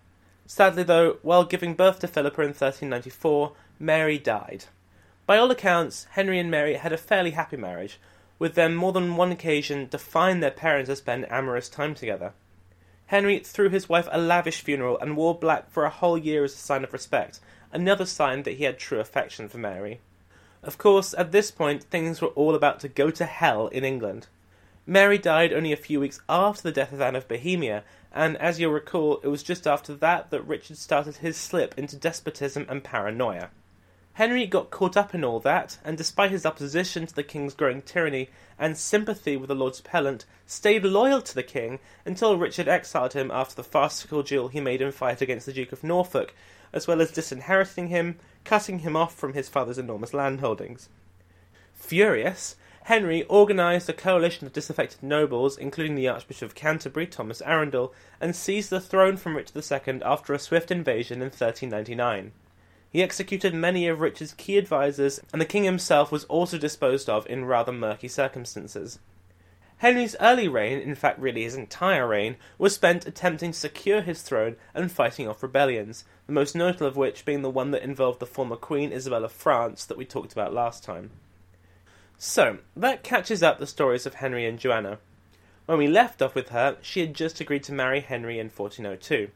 Sadly, 0.47 0.83
though, 0.83 1.19
while 1.23 1.45
giving 1.45 1.75
birth 1.75 1.99
to 2.01 2.09
Philippa 2.09 2.41
in 2.41 2.49
1394, 2.49 3.53
Mary 3.79 4.19
died. 4.19 4.65
By 5.27 5.37
all 5.37 5.51
accounts, 5.51 6.07
Henry 6.13 6.39
and 6.39 6.51
Mary 6.51 6.75
had 6.75 6.93
a 6.93 6.97
fairly 6.97 7.33
happy 7.33 7.59
marriage, 7.59 8.01
with 8.39 8.55
them 8.55 8.75
more 8.75 8.93
than 8.93 9.17
one 9.17 9.31
occasion 9.31 9.89
defying 9.91 10.41
their 10.41 10.51
parents 10.51 10.89
to 10.89 10.97
spend 10.97 11.31
amorous 11.31 11.69
time 11.69 11.95
together. 11.95 12.33
Henry 13.09 13.39
threw 13.39 13.71
his 13.71 13.89
wife 13.89 14.07
a 14.11 14.19
lavish 14.19 14.61
funeral 14.61 14.99
and 14.99 15.17
wore 15.17 15.35
black 15.35 15.71
for 15.71 15.85
a 15.85 15.91
whole 15.91 16.19
year 16.19 16.45
as 16.45 16.53
a 16.53 16.59
sign 16.59 16.85
of 16.85 16.93
respect, 16.93 17.41
another 17.73 18.05
sign 18.05 18.43
that 18.43 18.59
he 18.59 18.65
had 18.65 18.79
true 18.79 19.01
affection 19.01 19.49
for 19.49 19.57
Mary. 19.57 20.01
Of 20.63 20.77
course, 20.77 21.15
at 21.17 21.33
this 21.33 21.51
point, 21.51 21.85
things 21.85 22.21
were 22.21 22.29
all 22.29 22.55
about 22.55 22.81
to 22.81 22.89
go 22.89 23.11
to 23.11 23.25
hell 23.25 23.69
in 23.69 23.83
England. 23.83 24.27
Mary 24.87 25.17
died 25.17 25.55
only 25.55 25.73
a 25.73 25.77
few 25.77 26.01
weeks 26.01 26.21
after 26.29 26.63
the 26.63 26.73
death 26.73 26.93
of 26.93 27.01
Anne 27.01 27.17
of 27.17 27.27
Bohemia, 27.29 27.83
and 28.13 28.37
as 28.37 28.61
you'll 28.61 28.73
recall, 28.73 29.21
it 29.23 29.29
was 29.29 29.43
just 29.43 29.67
after 29.67 29.95
that 29.95 30.31
that 30.31 30.47
Richard 30.47 30.77
started 30.77 31.17
his 31.17 31.39
slip 31.39 31.79
into 31.79 31.97
despotism 31.97 32.67
and 32.69 32.85
paranoia. 32.85 33.49
Henry 34.19 34.47
got 34.47 34.73
caught 34.73 34.97
up 34.97 35.15
in 35.15 35.23
all 35.23 35.39
that, 35.39 35.79
and 35.85 35.97
despite 35.97 36.33
his 36.33 36.45
opposition 36.45 37.07
to 37.07 37.15
the 37.15 37.23
king's 37.23 37.55
growing 37.55 37.81
tyranny 37.81 38.29
and 38.59 38.77
sympathy 38.77 39.37
with 39.37 39.47
the 39.47 39.55
Lords 39.55 39.79
Appellant, 39.79 40.25
stayed 40.45 40.83
loyal 40.83 41.23
to 41.23 41.37
the 41.37 41.45
king 41.45 41.79
until 42.05 42.37
Richard 42.37 42.67
exiled 42.67 43.13
him 43.13 43.31
after 43.31 43.55
the 43.55 43.63
farcical 43.63 44.25
duel 44.25 44.49
he 44.49 44.61
made 44.61 44.83
him 44.83 44.91
fight 44.91 45.23
against 45.23 45.47
the 45.47 45.53
Duke 45.53 45.71
of 45.71 45.85
Norfolk, 45.85 46.35
as 46.73 46.89
well 46.89 47.01
as 47.01 47.13
disinheriting 47.13 47.91
him, 47.91 48.19
cutting 48.43 48.81
him 48.81 48.97
off 48.97 49.15
from 49.15 49.35
his 49.35 49.49
father's 49.49 49.79
enormous 49.79 50.13
landholdings. 50.13 50.89
Furious, 51.75 52.57
Henry 52.87 53.25
organised 53.31 53.89
a 53.89 53.93
coalition 53.93 54.49
of 54.49 54.53
disaffected 54.53 55.01
nobles, 55.01 55.57
including 55.57 55.95
the 55.95 56.09
Archbishop 56.09 56.49
of 56.49 56.55
Canterbury, 56.57 57.07
Thomas 57.07 57.41
Arundel, 57.43 57.95
and 58.21 58.35
seized 58.35 58.71
the 58.71 58.81
throne 58.81 59.17
from 59.17 59.37
Richard 59.37 59.55
II 59.57 60.03
after 60.03 60.35
a 60.35 60.41
swift 60.41 60.73
invasion 60.73 61.19
in 61.19 61.29
1399. 61.29 62.33
He 62.91 63.03
executed 63.03 63.55
many 63.55 63.87
of 63.87 64.01
Richard's 64.01 64.33
key 64.33 64.57
advisers, 64.57 65.21
and 65.33 65.41
the 65.41 65.47
king 65.47 65.65
himself 65.65 66.11
was 66.11 66.25
also 66.25 66.57
disposed 66.57 67.11
of 67.11 67.27
in 67.27 67.45
rather 67.45 67.73
murky 67.73 68.09
circumstances. 68.09 68.99
Henry's 69.79 70.17
early 70.19 70.49
reign, 70.49 70.81
in 70.81 70.97
fact, 70.97 71.21
really 71.21 71.45
his 71.45 71.55
entire 71.55 72.09
reign, 72.09 72.37
was 72.59 72.75
spent 72.75 73.07
attempting 73.07 73.53
to 73.53 73.59
secure 73.59 74.01
his 74.01 74.23
throne 74.23 74.57
and 74.75 74.91
fighting 74.91 75.29
off 75.29 75.43
rebellions, 75.43 76.05
the 76.27 76.33
most 76.33 76.57
notable 76.57 76.87
of 76.87 76.97
which 76.97 77.25
being 77.25 77.43
the 77.43 77.51
one 77.51 77.71
that 77.71 77.85
involved 77.85 78.19
the 78.19 78.27
former 78.27 78.57
Queen 78.57 78.91
Isabel 78.91 79.25
of 79.25 79.31
France 79.31 79.85
that 79.85 79.97
we 79.97 80.05
talked 80.05 80.33
about 80.33 80.53
last 80.53 80.83
time. 80.83 81.11
So, 82.17 82.59
that 82.77 83.05
catches 83.05 83.43
up 83.43 83.61
the 83.61 83.67
stories 83.69 84.05
of 84.05 84.15
Henry 84.15 84.45
and 84.47 84.59
Joanna. 84.59 84.99
When 85.67 85.79
we 85.79 85.87
left 85.87 86.23
off 86.23 86.35
with 86.35 86.49
her, 86.49 86.79
she 86.83 87.01
had 87.01 87.15
just 87.15 87.41
agreed 87.41 87.63
to 87.65 87.73
marry 87.73 88.01
Henry 88.01 88.41
in 88.41 88.47
1402. 88.47 89.31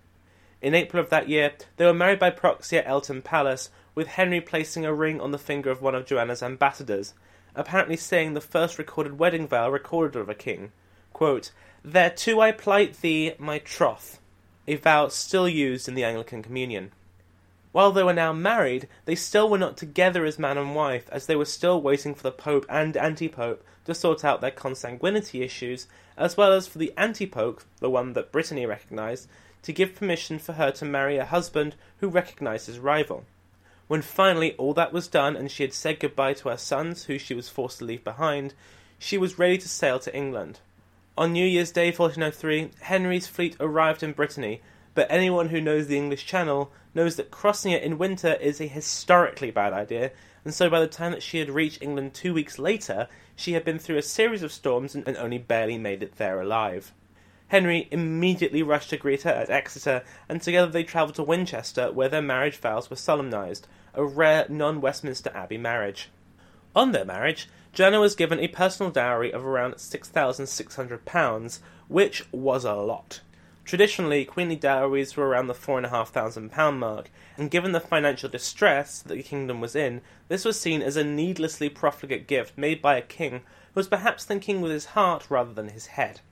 In 0.63 0.77
April 0.77 1.03
of 1.03 1.11
that 1.11 1.29
year, 1.29 1.55
they 1.77 1.85
were 1.85 1.93
married 1.93 2.21
by 2.21 2.31
proxy 2.31 2.79
at 2.79 2.87
Eltham 2.87 3.21
Palace, 3.21 3.71
with 3.97 4.07
Henry 4.07 4.41
placing 4.41 4.87
a 4.87 4.95
ring 4.95 5.21
on 5.21 5.33
the 5.33 5.39
finger 5.39 5.73
of 5.73 5.83
one 5.83 5.97
of 5.97 6.07
Joanna's 6.07 6.43
ambassadors, 6.43 7.15
apparently 7.57 7.97
saying 7.97 8.35
the 8.35 8.41
first 8.41 8.79
recorded 8.79 9.19
wedding 9.19 9.49
vow 9.49 9.69
recorded 9.69 10.17
of 10.21 10.29
a 10.29 10.37
king. 10.37 10.71
Quote, 11.13 11.51
Thereto 11.85 12.41
I 12.41 12.53
plight 12.53 13.01
thee 13.01 13.35
my 13.39 13.59
troth, 13.59 14.21
a 14.69 14.77
vow 14.77 15.09
still 15.09 15.49
used 15.49 15.89
in 15.89 15.95
the 15.95 16.05
Anglican 16.05 16.45
Communion. 16.45 16.93
While 17.73 17.91
they 17.91 18.05
were 18.05 18.13
now 18.13 18.33
married, 18.33 18.87
they 19.05 19.17
still 19.17 19.49
were 19.49 19.59
not 19.59 19.77
together 19.77 20.25
as 20.25 20.39
man 20.39 20.59
and 20.59 20.77
wife, 20.77 21.09
as 21.11 21.27
they 21.27 21.35
were 21.35 21.45
still 21.45 21.83
waiting 21.83 22.15
for 22.15 22.23
the 22.23 22.31
Pope 22.31 22.67
and 22.69 22.97
anti 22.97 23.29
Pope 23.29 23.65
to 23.87 23.95
sort 23.95 24.25
out 24.25 24.41
their 24.41 24.53
consanguinity 24.53 25.43
issues, 25.43 25.89
as 26.17 26.37
well 26.37 26.53
as 26.53 26.69
for 26.69 26.79
the 26.79 26.93
anti 26.97 27.27
Pope, 27.27 27.63
the 27.81 27.91
one 27.91 28.13
that 28.13 28.31
Brittany 28.31 28.65
recognised, 28.65 29.27
to 29.63 29.73
give 29.73 29.95
permission 29.95 30.39
for 30.39 30.55
her 30.55 30.71
to 30.73 30.85
marry 30.85 31.17
a 31.17 31.25
husband 31.25 31.75
who 31.99 32.09
recognized 32.09 32.67
his 32.67 32.79
rival. 32.79 33.25
When 33.89 34.03
finally 34.03 34.55
all 34.55 34.75
that 34.75 34.93
was 34.93 35.09
done 35.09 35.37
and 35.37 35.51
she 35.51 35.63
had 35.63 35.75
said 35.75 36.01
goodbye 36.01 36.35
to 36.35 36.49
her 36.49 36.57
sons, 36.57 37.05
who 37.05 37.19
she 37.19 37.35
was 37.35 37.49
forced 37.49 37.79
to 37.79 37.85
leave 37.85 38.05
behind, 38.05 38.55
she 38.99 39.19
was 39.19 39.39
ready 39.39 39.59
to 39.59 39.69
sail 39.69 39.99
to 40.01 40.17
England. 40.17 40.61
On 41.17 41.33
New 41.33 41.47
Year's 41.47 41.73
Day 41.73 41.89
1403, 41.89 42.71
Henry's 42.81 43.27
fleet 43.27 43.57
arrived 43.61 44.03
in 44.03 44.13
Brittany, 44.13 44.63
but 44.95 45.07
anyone 45.11 45.49
who 45.49 45.61
knows 45.61 45.87
the 45.87 45.99
English 45.99 46.25
Channel 46.25 46.73
knows 46.95 47.17
that 47.17 47.31
crossing 47.31 47.73
it 47.73 47.83
in 47.83 47.99
winter 47.99 48.35
is 48.35 48.61
a 48.61 48.67
historically 48.67 49.51
bad 49.51 49.73
idea, 49.73 50.11
and 50.45 50.55
so 50.55 50.71
by 50.71 50.81
the 50.81 50.87
time 50.87 51.13
that 51.13 51.23
she 51.23 51.39
had 51.39 51.51
reached 51.51 51.83
England 51.83 52.15
two 52.15 52.33
weeks 52.33 52.59
later, 52.59 53.09
she 53.37 53.53
had 53.53 53.65
been 53.65 53.79
through 53.79 53.99
a 53.99 54.03
series 54.03 54.43
of 54.43 54.53
storms 54.53 54.95
and 54.95 55.17
only 55.17 55.39
barely 55.39 55.79
made 55.79 56.03
it 56.03 56.17
there 56.17 56.41
alive. 56.41 56.93
Henry 57.53 57.87
immediately 57.91 58.63
rushed 58.63 58.89
to 58.89 58.97
greet 58.97 59.25
her 59.25 59.31
at 59.31 59.51
Exeter, 59.51 60.03
and 60.27 60.41
together 60.41 60.73
they 60.73 60.83
travelled 60.83 61.17
to 61.17 61.23
Winchester, 61.23 61.93
where 61.93 62.09
their 62.09 62.23
marriage 62.23 62.57
vows 62.57 62.89
were 62.89 62.97
solemnised, 62.97 63.69
a 63.93 64.03
rare 64.03 64.47
non 64.49 64.81
Westminster 64.81 65.31
Abbey 65.35 65.59
marriage. 65.59 66.09
On 66.75 66.93
their 66.93 67.05
marriage, 67.05 67.51
Joanna 67.75 68.01
was 68.01 68.15
given 68.15 68.41
a 68.41 68.49
personal 68.49 68.91
dowry 68.91 69.31
of 69.31 69.45
around 69.45 69.75
£6,600, 69.75 71.59
which 71.89 72.25
was 72.33 72.65
a 72.65 72.73
lot. 72.73 73.21
Traditionally, 73.67 74.25
queenly 74.25 74.57
dowries 74.57 75.15
were 75.15 75.29
around 75.29 75.49
the 75.49 75.53
£4,500 75.53 76.79
mark, 76.79 77.11
and 77.37 77.51
given 77.51 77.73
the 77.73 77.81
financial 77.81 78.31
distress 78.31 79.03
that 79.03 79.15
the 79.15 79.23
kingdom 79.23 79.61
was 79.61 79.77
in, 79.77 80.01
this 80.29 80.47
was 80.47 80.59
seen 80.59 80.81
as 80.81 80.97
a 80.97 81.05
needlessly 81.05 81.69
profligate 81.69 82.27
gift 82.27 82.57
made 82.57 82.81
by 82.81 82.97
a 82.97 83.03
king 83.03 83.41
who 83.75 83.75
was 83.75 83.89
perhaps 83.89 84.25
thinking 84.25 84.63
with 84.63 84.73
his 84.73 84.87
heart 84.97 85.27
rather 85.29 85.53
than 85.53 85.69
his 85.69 85.89
head. 85.89 86.23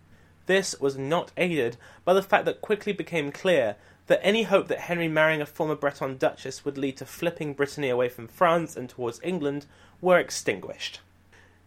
This 0.51 0.75
was 0.81 0.99
not 0.99 1.31
aided 1.37 1.77
by 2.05 2.13
the 2.13 2.25
fact 2.25 2.45
that 2.45 2.61
quickly 2.61 2.93
became 2.93 3.31
clear 3.31 3.77
that 4.09 4.19
any 4.21 4.43
hope 4.43 4.67
that 4.67 4.81
Henry 4.81 5.07
marrying 5.07 5.41
a 5.41 5.47
former 5.47 5.77
Breton 5.77 6.17
duchess 6.17 6.65
would 6.65 6.77
lead 6.77 6.97
to 6.97 7.07
flipping 7.07 7.55
Brittany 7.55 7.89
away 7.89 8.09
from 8.09 8.27
France 8.27 8.77
and 8.77 8.89
towards 8.89 9.21
England 9.23 9.67
were 10.01 10.19
extinguished. 10.19 10.99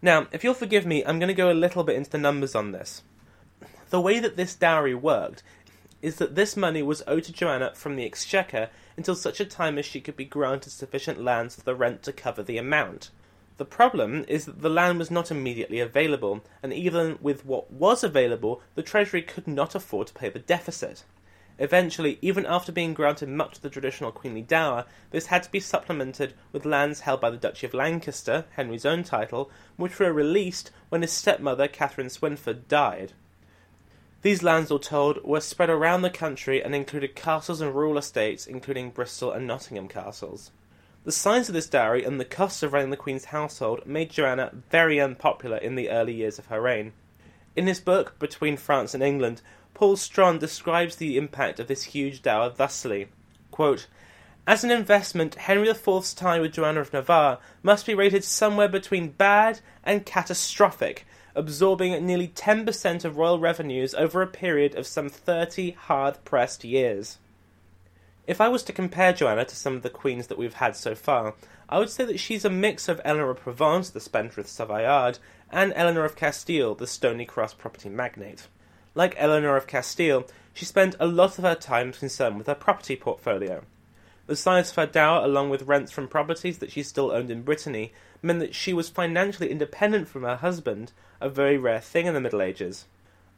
Now, 0.02 0.26
if 0.32 0.44
you'll 0.44 0.52
forgive 0.52 0.84
me, 0.84 1.02
I'm 1.02 1.18
going 1.18 1.28
to 1.28 1.32
go 1.34 1.50
a 1.50 1.54
little 1.54 1.82
bit 1.82 1.96
into 1.96 2.10
the 2.10 2.18
numbers 2.18 2.54
on 2.54 2.72
this. 2.72 3.02
The 3.88 4.02
way 4.02 4.20
that 4.20 4.36
this 4.36 4.54
dowry 4.54 4.94
worked 4.94 5.42
is 6.02 6.16
that 6.16 6.34
this 6.34 6.54
money 6.54 6.82
was 6.82 7.02
owed 7.06 7.24
to 7.24 7.32
Joanna 7.32 7.72
from 7.74 7.96
the 7.96 8.04
exchequer 8.04 8.68
until 8.98 9.14
such 9.14 9.40
a 9.40 9.46
time 9.46 9.78
as 9.78 9.86
she 9.86 10.02
could 10.02 10.14
be 10.14 10.26
granted 10.26 10.72
sufficient 10.72 11.24
lands 11.24 11.56
for 11.56 11.62
the 11.62 11.74
rent 11.74 12.02
to 12.02 12.12
cover 12.12 12.42
the 12.42 12.58
amount. 12.58 13.08
The 13.56 13.64
problem 13.64 14.24
is 14.26 14.46
that 14.46 14.62
the 14.62 14.68
land 14.68 14.98
was 14.98 15.12
not 15.12 15.30
immediately 15.30 15.78
available, 15.78 16.44
and 16.62 16.72
even 16.72 17.18
with 17.20 17.46
what 17.46 17.70
was 17.70 18.02
available, 18.02 18.60
the 18.74 18.82
Treasury 18.82 19.22
could 19.22 19.46
not 19.46 19.76
afford 19.76 20.08
to 20.08 20.14
pay 20.14 20.28
the 20.28 20.40
deficit. 20.40 21.04
Eventually, 21.56 22.18
even 22.20 22.46
after 22.46 22.72
being 22.72 22.94
granted 22.94 23.28
much 23.28 23.56
of 23.56 23.62
the 23.62 23.70
traditional 23.70 24.10
queenly 24.10 24.42
dower, 24.42 24.86
this 25.10 25.26
had 25.26 25.44
to 25.44 25.50
be 25.52 25.60
supplemented 25.60 26.34
with 26.50 26.64
lands 26.64 27.00
held 27.00 27.20
by 27.20 27.30
the 27.30 27.36
Duchy 27.36 27.64
of 27.64 27.74
Lancaster, 27.74 28.46
Henry's 28.56 28.84
own 28.84 29.04
title, 29.04 29.52
which 29.76 30.00
were 30.00 30.12
released 30.12 30.72
when 30.88 31.02
his 31.02 31.12
stepmother, 31.12 31.68
Catherine 31.68 32.08
Swynford, 32.08 32.66
died. 32.66 33.12
These 34.22 34.42
lands, 34.42 34.72
all 34.72 34.80
told, 34.80 35.22
were 35.22 35.40
spread 35.40 35.70
around 35.70 36.02
the 36.02 36.10
country 36.10 36.60
and 36.60 36.74
included 36.74 37.14
castles 37.14 37.60
and 37.60 37.72
rural 37.72 37.98
estates, 37.98 38.48
including 38.48 38.90
Bristol 38.90 39.30
and 39.30 39.46
Nottingham 39.46 39.86
castles. 39.86 40.50
The 41.04 41.12
size 41.12 41.50
of 41.50 41.52
this 41.52 41.68
dowry 41.68 42.02
and 42.02 42.18
the 42.18 42.24
costs 42.24 42.62
of 42.62 42.72
running 42.72 42.88
the 42.88 42.96
Queen's 42.96 43.26
household 43.26 43.84
made 43.84 44.08
Joanna 44.08 44.52
very 44.70 44.98
unpopular 44.98 45.58
in 45.58 45.74
the 45.74 45.90
early 45.90 46.14
years 46.14 46.38
of 46.38 46.46
her 46.46 46.62
reign. 46.62 46.94
In 47.54 47.66
his 47.66 47.78
book, 47.78 48.18
Between 48.18 48.56
France 48.56 48.94
and 48.94 49.02
England, 49.02 49.42
Paul 49.74 49.96
Strachan 49.96 50.38
describes 50.38 50.96
the 50.96 51.18
impact 51.18 51.60
of 51.60 51.66
this 51.66 51.82
huge 51.82 52.22
dower 52.22 52.48
thusly 52.48 53.08
quote, 53.50 53.86
As 54.46 54.64
an 54.64 54.70
investment, 54.70 55.34
Henry 55.34 55.68
IV's 55.68 56.14
tie 56.14 56.40
with 56.40 56.54
Joanna 56.54 56.80
of 56.80 56.92
Navarre 56.94 57.38
must 57.62 57.84
be 57.84 57.94
rated 57.94 58.24
somewhere 58.24 58.68
between 58.68 59.10
bad 59.10 59.60
and 59.82 60.06
catastrophic, 60.06 61.06
absorbing 61.34 62.06
nearly 62.06 62.28
10% 62.28 63.04
of 63.04 63.18
royal 63.18 63.38
revenues 63.38 63.94
over 63.94 64.22
a 64.22 64.26
period 64.26 64.74
of 64.74 64.86
some 64.86 65.10
30 65.10 65.72
hard 65.72 66.24
pressed 66.24 66.64
years. 66.64 67.18
If 68.26 68.40
I 68.40 68.48
was 68.48 68.62
to 68.64 68.72
compare 68.72 69.12
Joanna 69.12 69.44
to 69.44 69.54
some 69.54 69.76
of 69.76 69.82
the 69.82 69.90
queens 69.90 70.28
that 70.28 70.38
we've 70.38 70.54
had 70.54 70.76
so 70.76 70.94
far, 70.94 71.34
I 71.68 71.78
would 71.78 71.90
say 71.90 72.06
that 72.06 72.18
she's 72.18 72.44
a 72.46 72.50
mix 72.50 72.88
of 72.88 73.00
Eleanor 73.04 73.30
of 73.30 73.40
Provence, 73.40 73.90
the 73.90 74.00
spendthrift 74.00 74.48
Savoyard, 74.48 75.18
and 75.52 75.74
Eleanor 75.76 76.06
of 76.06 76.16
Castile, 76.16 76.74
the 76.74 76.86
Stony 76.86 77.26
Cross 77.26 77.54
property 77.54 77.90
magnate. 77.90 78.48
Like 78.94 79.14
Eleanor 79.18 79.56
of 79.56 79.66
Castile, 79.66 80.26
she 80.54 80.64
spent 80.64 80.96
a 80.98 81.06
lot 81.06 81.36
of 81.36 81.44
her 81.44 81.54
time 81.54 81.92
concerned 81.92 82.38
with 82.38 82.46
her 82.46 82.54
property 82.54 82.96
portfolio. 82.96 83.62
The 84.26 84.36
size 84.36 84.70
of 84.70 84.76
her 84.76 84.86
dower, 84.86 85.22
along 85.22 85.50
with 85.50 85.62
rents 85.62 85.92
from 85.92 86.08
properties 86.08 86.58
that 86.58 86.72
she 86.72 86.82
still 86.82 87.10
owned 87.10 87.30
in 87.30 87.42
Brittany, 87.42 87.92
meant 88.22 88.40
that 88.40 88.54
she 88.54 88.72
was 88.72 88.88
financially 88.88 89.50
independent 89.50 90.08
from 90.08 90.22
her 90.22 90.36
husband, 90.36 90.92
a 91.20 91.28
very 91.28 91.58
rare 91.58 91.80
thing 91.80 92.06
in 92.06 92.14
the 92.14 92.22
Middle 92.22 92.40
Ages. 92.40 92.86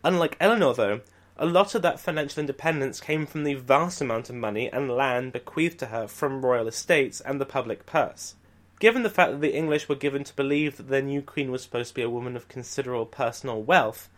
Unlike 0.05 0.37
Eleanor, 0.39 0.75
though, 0.75 1.01
a 1.39 1.45
lot 1.45 1.75
of 1.75 1.83
that 1.83 2.01
financial 2.01 2.41
independence 2.41 2.99
came 2.99 3.27
from 3.27 3.45
the 3.45 3.55
vast 3.55 4.01
amount 4.01 4.31
of 4.31 4.37
money 4.37 4.71
and 4.73 4.91
land 4.91 5.33
bequeathed 5.33 5.79
to 5.79 5.87
her 5.87 6.09
from 6.09 6.45
royal 6.45 6.67
estates 6.67 7.21
and 7.21 7.39
the 7.39 7.45
public 7.45 7.85
purse. 7.85 8.35
Given 8.79 9.03
the 9.03 9.11
fact 9.11 9.33
that 9.33 9.41
the 9.43 9.55
English 9.55 9.89
were 9.89 9.97
given 9.97 10.25
to 10.25 10.37
believe 10.37 10.77
that 10.77 10.89
their 10.89 11.03
new 11.03 11.21
queen 11.21 11.51
was 11.51 11.63
supposed 11.63 11.91
to 11.91 11.95
be 11.95 12.03
a 12.03 12.11
woman 12.11 12.37
of 12.37 12.49
considerable 12.49 13.05
personal 13.05 13.63
wealth, 13.63 14.09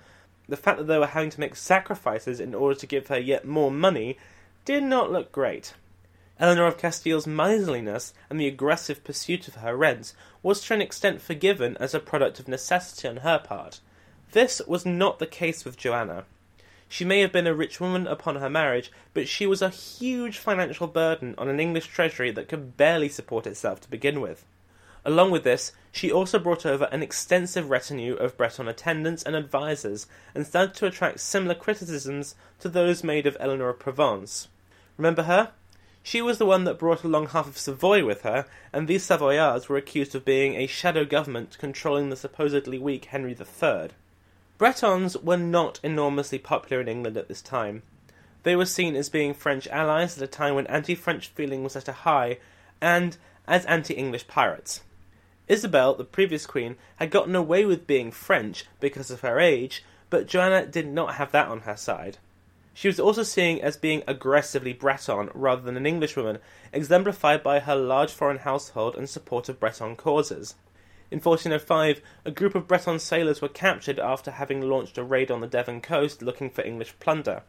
the 0.48 0.57
fact 0.57 0.78
that 0.78 0.87
they 0.87 0.98
were 0.98 1.07
having 1.07 1.31
to 1.31 1.40
make 1.40 1.57
sacrifices 1.57 2.38
in 2.38 2.54
order 2.54 2.78
to 2.78 2.87
give 2.87 3.09
her 3.09 3.18
yet 3.18 3.44
more 3.44 3.70
money 3.70 4.16
did 4.64 4.85
not 4.85 5.11
look 5.11 5.33
great. 5.33 5.74
Eleanor 6.38 6.66
of 6.66 6.78
Castile's 6.78 7.26
miserliness 7.26 8.14
and 8.31 8.40
the 8.40 8.46
aggressive 8.46 9.02
pursuit 9.02 9.48
of 9.48 9.57
her 9.57 9.76
rents 9.76 10.14
was 10.40 10.61
to 10.61 10.74
an 10.74 10.81
extent 10.81 11.20
forgiven 11.20 11.76
as 11.78 11.94
a 11.94 12.00
product 12.00 12.38
of 12.38 12.46
necessity 12.46 13.09
on 13.09 13.18
her 13.18 13.40
part. 13.40 13.81
This 14.31 14.62
was 14.68 14.87
not 14.87 15.18
the 15.18 15.26
case 15.26 15.64
with 15.64 15.76
Joanna. 15.76 16.24
She 16.90 17.05
may 17.05 17.20
have 17.20 17.33
been 17.33 17.46
a 17.46 17.55
rich 17.55 17.81
woman 17.81 18.07
upon 18.07 18.37
her 18.37 18.48
marriage, 18.48 18.90
but 19.12 19.29
she 19.29 19.46
was 19.46 19.61
a 19.61 19.68
huge 19.68 20.38
financial 20.38 20.87
burden 20.87 21.35
on 21.37 21.48
an 21.48 21.61
English 21.61 21.87
treasury 21.87 22.31
that 22.31 22.48
could 22.48 22.77
barely 22.79 23.11
support 23.11 23.46
itself 23.46 23.81
to 23.83 23.90
begin 23.90 24.22
with. 24.22 24.46
Along 25.05 25.31
with 25.31 25.44
this, 25.44 25.72
she 25.92 26.11
also 26.11 26.38
brought 26.38 26.66
over 26.66 26.85
an 26.87 27.03
extensive 27.03 27.70
retinue 27.70 28.14
of 28.14 28.37
Breton 28.37 28.68
attendants 28.68 29.22
and 29.22 29.37
advisers, 29.37 30.07
and 30.35 30.46
started 30.46 30.74
to 30.77 30.87
attract 30.87 31.20
similar 31.20 31.55
criticisms 31.55 32.35
to 32.61 32.68
those 32.68 33.05
made 33.05 33.27
of 33.27 33.37
Eleanor 33.38 33.68
of 33.68 33.79
Provence. 33.79 34.48
Remember 34.96 35.24
her? 35.24 35.53
She 36.03 36.22
was 36.22 36.38
the 36.38 36.46
one 36.46 36.64
that 36.64 36.79
brought 36.79 37.05
along 37.05 37.29
half 37.29 37.46
of 37.46 37.59
Savoy 37.59 38.05
with 38.05 38.22
her, 38.22 38.46
and 38.72 38.88
these 38.88 39.05
Savoyards 39.05 39.68
were 39.68 39.77
accused 39.77 40.14
of 40.14 40.24
being 40.24 40.55
a 40.55 40.66
shadow 40.66 41.05
government 41.05 41.59
controlling 41.59 42.09
the 42.09 42.16
supposedly 42.16 42.79
weak 42.79 43.07
Henry 43.07 43.37
III. 43.38 43.90
Bretons 44.59 45.16
were 45.16 45.37
not 45.37 45.79
enormously 45.85 46.40
popular 46.40 46.83
in 46.83 46.88
England 46.88 47.16
at 47.16 47.29
this 47.29 47.40
time. 47.40 47.85
They 48.42 48.57
were 48.57 48.66
seen 48.66 48.97
as 48.97 49.09
being 49.09 49.33
French 49.33 49.68
allies 49.68 50.16
at 50.16 50.25
a 50.25 50.27
time 50.27 50.57
when 50.57 50.66
anti 50.66 50.97
French 50.97 51.29
feeling 51.29 51.62
was 51.62 51.77
at 51.77 51.87
a 51.87 51.92
high, 51.92 52.38
and 52.81 53.16
as 53.47 53.64
anti 53.66 53.94
English 53.94 54.27
pirates. 54.27 54.83
Isabel, 55.47 55.94
the 55.94 56.05
previous 56.05 56.44
queen, 56.44 56.77
had 56.97 57.12
gotten 57.12 57.37
away 57.37 57.64
with 57.64 57.87
being 57.87 58.11
French 58.11 58.64
because 58.81 59.12
of 59.12 59.21
her 59.21 59.38
age, 59.38 59.85
but 60.11 60.27
Joanna 60.27 60.66
did 60.66 60.88
not 60.88 61.14
have 61.14 61.31
that 61.31 61.47
on 61.47 61.61
her 61.61 61.77
side. 61.77 62.18
She 62.75 62.88
was 62.88 62.99
also 62.99 63.23
seen 63.23 63.59
as 63.61 63.77
being 63.77 64.03
aggressively 64.07 64.73
Breton 64.73 65.31
rather 65.35 65.62
than 65.62 65.77
an 65.77 65.87
Englishwoman, 65.87 66.38
exemplified 66.73 67.44
by 67.44 67.61
her 67.61 67.77
large 67.77 68.12
foreign 68.12 68.38
household 68.38 68.97
and 68.97 69.09
support 69.09 69.49
of 69.49 69.61
Breton 69.61 69.94
causes. 69.94 70.57
In 71.11 71.21
1405, 71.21 72.03
a 72.27 72.31
group 72.31 72.55
of 72.55 72.68
Breton 72.68 72.99
sailors 72.99 73.40
were 73.40 73.49
captured 73.49 73.99
after 73.99 74.33
having 74.33 74.61
launched 74.61 74.99
a 74.99 75.03
raid 75.03 75.31
on 75.31 75.40
the 75.40 75.47
Devon 75.47 75.81
coast 75.81 76.21
looking 76.21 76.51
for 76.51 76.62
English 76.62 76.94
plunder. 77.01 77.44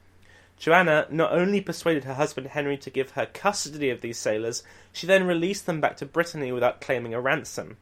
Joanna 0.57 1.07
not 1.09 1.33
only 1.33 1.59
persuaded 1.59 2.05
her 2.05 2.13
husband 2.13 2.47
Henry 2.47 2.77
to 2.77 2.89
give 2.89 3.11
her 3.11 3.25
custody 3.25 3.89
of 3.89 3.99
these 4.01 4.17
sailors, 4.17 4.63
she 4.93 5.07
then 5.07 5.27
released 5.27 5.65
them 5.65 5.81
back 5.81 5.97
to 5.97 6.05
Brittany 6.05 6.51
without 6.51 6.79
claiming 6.79 7.13
a 7.13 7.19
ransom. 7.19 7.77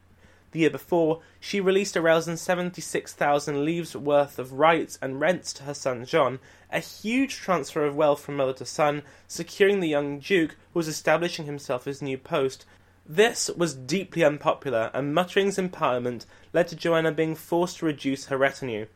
The 0.52 0.62
year 0.62 0.70
before, 0.70 1.22
she 1.40 1.60
released 1.60 1.96
a 1.96 2.02
rousing 2.02 2.38
76,000 2.38 3.64
livres 3.64 3.96
worth 3.96 4.40
of 4.40 4.54
rights 4.54 4.98
and 5.02 5.20
rents 5.20 5.54
to 5.54 5.64
her 5.64 5.74
son 5.76 6.06
John, 6.06 6.40
a 6.72 6.80
huge 6.80 7.36
transfer 7.36 7.86
of 7.86 7.96
wealth 7.96 8.22
from 8.22 8.38
mother 8.38 8.54
to 8.54 8.66
son, 8.66 9.04
securing 9.28 9.80
the 9.80 9.90
young 9.90 10.20
Duke, 10.20 10.56
who 10.74 10.80
was 10.80 10.88
establishing 10.88 11.46
himself 11.46 11.86
his 11.86 12.02
new 12.02 12.18
post, 12.18 12.66
this 13.08 13.50
was 13.50 13.74
deeply 13.74 14.24
unpopular, 14.24 14.92
and 14.94 15.14
mutterings 15.14 15.58
in 15.58 15.70
Parliament 15.70 16.26
led 16.52 16.68
to 16.68 16.76
Joanna 16.76 17.12
being 17.12 17.36
forced 17.36 17.78
to 17.78 17.86
reduce 17.86 18.26
her 18.26 18.38
retinue. 18.38 18.88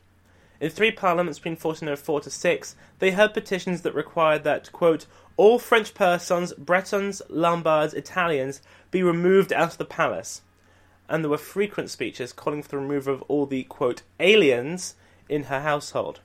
In 0.59 0.69
three 0.69 0.91
parliaments 0.91 1.39
between 1.39 1.53
1404 1.53 2.21
to 2.21 2.29
6, 2.29 2.75
they 2.99 3.11
heard 3.11 3.33
petitions 3.33 3.81
that 3.81 3.95
required 3.95 4.43
that, 4.43 4.71
quote, 4.71 5.07
all 5.37 5.57
French 5.57 5.93
persons, 5.93 6.53
Bretons, 6.53 7.21
Lombards, 7.29 7.93
Italians, 7.93 8.61
be 8.91 9.01
removed 9.01 9.51
out 9.53 9.71
of 9.71 9.77
the 9.77 9.85
palace. 9.85 10.41
And 11.09 11.23
there 11.23 11.31
were 11.31 11.37
frequent 11.37 11.89
speeches 11.89 12.33
calling 12.33 12.61
for 12.61 12.69
the 12.69 12.77
removal 12.77 13.13
of 13.13 13.21
all 13.23 13.45
the, 13.45 13.63
quote, 13.63 14.03
aliens 14.19 14.95
in 15.29 15.43
her 15.43 15.61
household. 15.61 16.19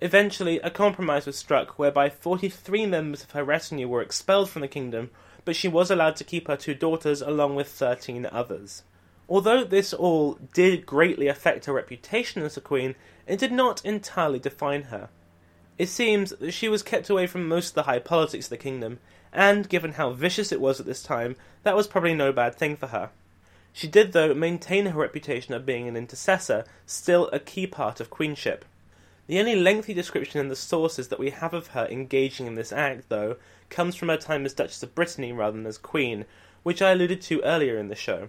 Eventually, 0.00 0.58
a 0.60 0.70
compromise 0.70 1.26
was 1.26 1.36
struck 1.36 1.78
whereby 1.78 2.08
43 2.08 2.86
members 2.86 3.22
of 3.22 3.32
her 3.32 3.44
retinue 3.44 3.86
were 3.86 4.02
expelled 4.02 4.48
from 4.48 4.62
the 4.62 4.68
kingdom, 4.68 5.10
but 5.48 5.56
she 5.56 5.66
was 5.66 5.90
allowed 5.90 6.14
to 6.14 6.24
keep 6.24 6.46
her 6.46 6.58
two 6.58 6.74
daughters 6.74 7.22
along 7.22 7.54
with 7.54 7.68
13 7.68 8.28
others. 8.30 8.82
Although 9.30 9.64
this 9.64 9.94
all 9.94 10.34
did 10.52 10.84
greatly 10.84 11.26
affect 11.26 11.64
her 11.64 11.72
reputation 11.72 12.42
as 12.42 12.58
a 12.58 12.60
queen, 12.60 12.96
it 13.26 13.38
did 13.38 13.50
not 13.50 13.82
entirely 13.82 14.38
define 14.38 14.82
her. 14.92 15.08
It 15.78 15.88
seems 15.88 16.32
that 16.32 16.52
she 16.52 16.68
was 16.68 16.82
kept 16.82 17.08
away 17.08 17.26
from 17.26 17.48
most 17.48 17.70
of 17.70 17.74
the 17.76 17.84
high 17.84 17.98
politics 17.98 18.44
of 18.44 18.50
the 18.50 18.58
kingdom, 18.58 18.98
and 19.32 19.70
given 19.70 19.92
how 19.92 20.10
vicious 20.10 20.52
it 20.52 20.60
was 20.60 20.80
at 20.80 20.84
this 20.84 21.02
time, 21.02 21.34
that 21.62 21.74
was 21.74 21.86
probably 21.86 22.12
no 22.12 22.30
bad 22.30 22.54
thing 22.54 22.76
for 22.76 22.88
her. 22.88 23.08
She 23.72 23.88
did, 23.88 24.12
though, 24.12 24.34
maintain 24.34 24.84
her 24.84 25.00
reputation 25.00 25.54
of 25.54 25.64
being 25.64 25.88
an 25.88 25.96
intercessor, 25.96 26.66
still 26.84 27.30
a 27.32 27.40
key 27.40 27.66
part 27.66 28.00
of 28.00 28.10
queenship. 28.10 28.66
The 29.28 29.38
only 29.38 29.56
lengthy 29.56 29.94
description 29.94 30.40
in 30.40 30.48
the 30.48 30.56
sources 30.56 31.08
that 31.08 31.18
we 31.18 31.30
have 31.30 31.54
of 31.54 31.68
her 31.68 31.86
engaging 31.86 32.46
in 32.46 32.54
this 32.54 32.70
act, 32.70 33.08
though, 33.08 33.36
comes 33.70 33.94
from 33.94 34.08
her 34.08 34.16
time 34.16 34.44
as 34.44 34.54
Duchess 34.54 34.82
of 34.82 34.94
Brittany 34.94 35.32
rather 35.32 35.56
than 35.56 35.66
as 35.66 35.78
Queen, 35.78 36.24
which 36.62 36.82
I 36.82 36.92
alluded 36.92 37.20
to 37.22 37.42
earlier 37.42 37.78
in 37.78 37.88
the 37.88 37.94
show. 37.94 38.28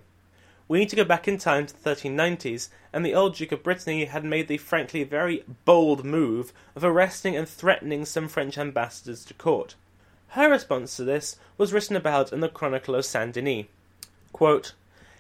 We 0.67 0.79
need 0.79 0.89
to 0.89 0.95
go 0.95 1.03
back 1.03 1.27
in 1.27 1.37
time 1.37 1.65
to 1.65 1.83
the 1.83 1.89
1390s, 1.89 2.69
and 2.93 3.03
the 3.03 3.15
old 3.15 3.35
Duke 3.35 3.51
of 3.51 3.63
Brittany 3.63 4.05
had 4.05 4.23
made 4.23 4.47
the 4.47 4.57
frankly 4.57 5.03
very 5.03 5.43
bold 5.65 6.05
move 6.05 6.53
of 6.75 6.83
arresting 6.83 7.35
and 7.35 7.49
threatening 7.49 8.05
some 8.05 8.27
French 8.27 8.57
ambassadors 8.57 9.25
to 9.25 9.33
court. 9.33 9.75
Her 10.29 10.49
response 10.49 10.95
to 10.97 11.03
this 11.03 11.37
was 11.57 11.73
written 11.73 11.95
about 11.95 12.31
in 12.31 12.39
the 12.39 12.49
Chronicle 12.49 12.93
of 12.93 13.05
Saint 13.05 13.33
Denis. 13.33 13.65
Quote, 14.31 14.73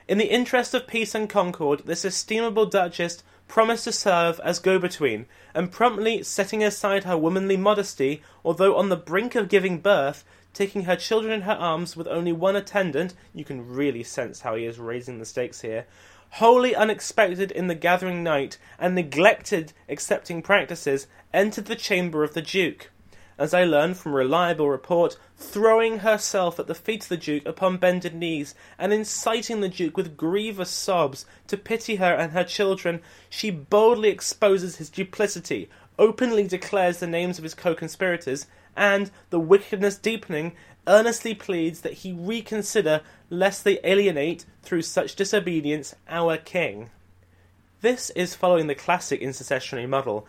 in 0.07 0.17
the 0.17 0.31
interest 0.31 0.73
of 0.73 0.87
peace 0.87 1.13
and 1.13 1.29
concord, 1.29 1.81
this 1.85 2.03
estimable 2.03 2.65
Duchess 2.65 3.23
promised 3.49 3.83
to 3.83 3.91
serve 3.91 4.39
as 4.45 4.59
go 4.59 4.79
between, 4.79 5.25
and 5.53 5.71
promptly 5.71 6.23
setting 6.23 6.63
aside 6.63 7.03
her 7.03 7.17
womanly 7.17 7.57
modesty, 7.57 8.21
although 8.45 8.77
on 8.77 8.87
the 8.87 8.95
brink 8.95 9.35
of 9.35 9.49
giving 9.49 9.79
birth, 9.79 10.23
taking 10.53 10.83
her 10.83 10.95
children 10.95 11.33
in 11.33 11.41
her 11.41 11.51
arms 11.51 11.97
with 11.97 12.07
only 12.07 12.31
one 12.31 12.55
attendant, 12.55 13.13
you 13.33 13.43
can 13.43 13.67
really 13.67 14.03
sense 14.03 14.41
how 14.41 14.55
he 14.55 14.65
is 14.65 14.79
raising 14.79 15.19
the 15.19 15.25
stakes 15.25 15.59
here, 15.59 15.85
wholly 16.33 16.73
unexpected 16.73 17.51
in 17.51 17.67
the 17.67 17.75
gathering 17.75 18.23
night, 18.23 18.57
and 18.79 18.95
neglected 18.95 19.73
accepting 19.89 20.41
practices, 20.41 21.07
entered 21.33 21.65
the 21.65 21.75
chamber 21.75 22.23
of 22.23 22.33
the 22.33 22.41
Duke 22.41 22.89
as 23.39 23.53
I 23.53 23.63
learn 23.63 23.93
from 23.93 24.13
reliable 24.13 24.69
report, 24.69 25.17
throwing 25.37 25.99
herself 25.99 26.59
at 26.59 26.67
the 26.67 26.75
feet 26.75 27.03
of 27.03 27.09
the 27.09 27.17
Duke 27.17 27.45
upon 27.45 27.77
bended 27.77 28.13
knees, 28.13 28.53
and 28.77 28.91
inciting 28.91 29.61
the 29.61 29.69
Duke 29.69 29.95
with 29.95 30.17
grievous 30.17 30.69
sobs 30.69 31.25
to 31.47 31.55
pity 31.55 31.95
her 31.95 32.13
and 32.13 32.33
her 32.33 32.43
children, 32.43 33.01
she 33.29 33.49
boldly 33.49 34.09
exposes 34.09 34.75
his 34.75 34.89
duplicity, 34.89 35.69
openly 35.97 36.47
declares 36.47 36.99
the 36.99 37.07
names 37.07 37.37
of 37.37 37.45
his 37.45 37.53
co 37.53 37.73
conspirators, 37.73 38.45
and, 38.75 39.09
the 39.29 39.39
wickedness 39.39 39.97
deepening, 39.97 40.51
earnestly 40.85 41.33
pleads 41.33 41.79
that 41.81 41.93
he 41.93 42.11
reconsider 42.11 43.01
lest 43.29 43.63
they 43.63 43.79
alienate, 43.85 44.43
through 44.63 44.81
such 44.81 45.15
disobedience, 45.15 45.95
our 46.09 46.35
king. 46.35 46.89
This 47.81 48.09
is 48.09 48.35
following 48.35 48.67
the 48.67 48.75
classic 48.75 49.21
intercessionary 49.21 49.87
model, 49.87 50.27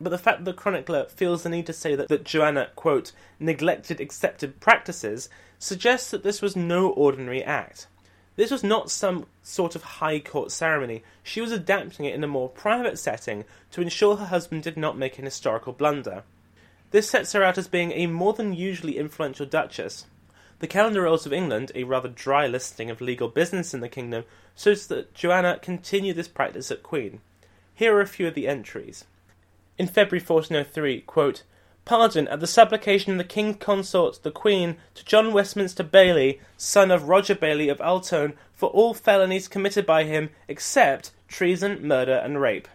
but 0.00 0.10
the 0.10 0.18
fact 0.18 0.38
that 0.38 0.44
the 0.44 0.56
chronicler 0.56 1.06
feels 1.06 1.42
the 1.42 1.48
need 1.48 1.66
to 1.66 1.72
say 1.72 1.96
that, 1.96 2.08
that 2.08 2.24
Joanna, 2.24 2.70
quote, 2.76 3.12
neglected 3.40 4.00
accepted 4.00 4.60
practices 4.60 5.28
suggests 5.58 6.10
that 6.10 6.22
this 6.22 6.40
was 6.40 6.54
no 6.54 6.90
ordinary 6.90 7.42
act. 7.42 7.88
This 8.36 8.52
was 8.52 8.62
not 8.62 8.92
some 8.92 9.26
sort 9.42 9.74
of 9.74 9.82
high 9.82 10.20
court 10.20 10.52
ceremony. 10.52 11.02
She 11.24 11.40
was 11.40 11.50
adapting 11.50 12.06
it 12.06 12.14
in 12.14 12.22
a 12.22 12.28
more 12.28 12.48
private 12.48 12.96
setting 12.96 13.44
to 13.72 13.80
ensure 13.80 14.16
her 14.16 14.26
husband 14.26 14.62
did 14.62 14.76
not 14.76 14.96
make 14.96 15.18
an 15.18 15.24
historical 15.24 15.72
blunder. 15.72 16.22
This 16.92 17.10
sets 17.10 17.32
her 17.32 17.42
out 17.42 17.58
as 17.58 17.66
being 17.66 17.90
a 17.92 18.06
more 18.06 18.34
than 18.34 18.54
usually 18.54 18.96
influential 18.96 19.46
duchess. 19.46 20.06
The 20.60 20.68
Calendar 20.68 21.02
Rolls 21.02 21.26
of 21.26 21.32
England, 21.32 21.72
a 21.74 21.82
rather 21.82 22.08
dry 22.08 22.46
listing 22.46 22.90
of 22.90 23.00
legal 23.00 23.28
business 23.28 23.74
in 23.74 23.80
the 23.80 23.88
kingdom, 23.88 24.24
shows 24.56 24.86
that 24.86 25.14
Joanna 25.14 25.58
continued 25.60 26.14
this 26.14 26.28
practice 26.28 26.70
at 26.70 26.84
Queen. 26.84 27.20
Here 27.74 27.96
are 27.96 28.00
a 28.00 28.06
few 28.06 28.28
of 28.28 28.34
the 28.34 28.46
entries 28.46 29.04
in 29.78 29.86
February 29.86 30.22
1403, 30.22 31.02
quote, 31.02 31.44
Pardon 31.84 32.28
at 32.28 32.40
the 32.40 32.46
supplication 32.46 33.12
of 33.12 33.18
the 33.18 33.24
King 33.24 33.54
Consort, 33.54 34.22
the 34.22 34.30
Queen, 34.30 34.76
to 34.94 35.04
John 35.04 35.32
Westminster 35.32 35.84
Bailey, 35.84 36.40
son 36.56 36.90
of 36.90 37.08
Roger 37.08 37.34
Bailey 37.34 37.68
of 37.68 37.80
Altone, 37.80 38.34
for 38.52 38.68
all 38.70 38.92
felonies 38.92 39.48
committed 39.48 39.86
by 39.86 40.04
him, 40.04 40.30
except 40.48 41.12
treason, 41.28 41.86
murder, 41.86 42.16
and 42.16 42.40
rape. 42.40 42.68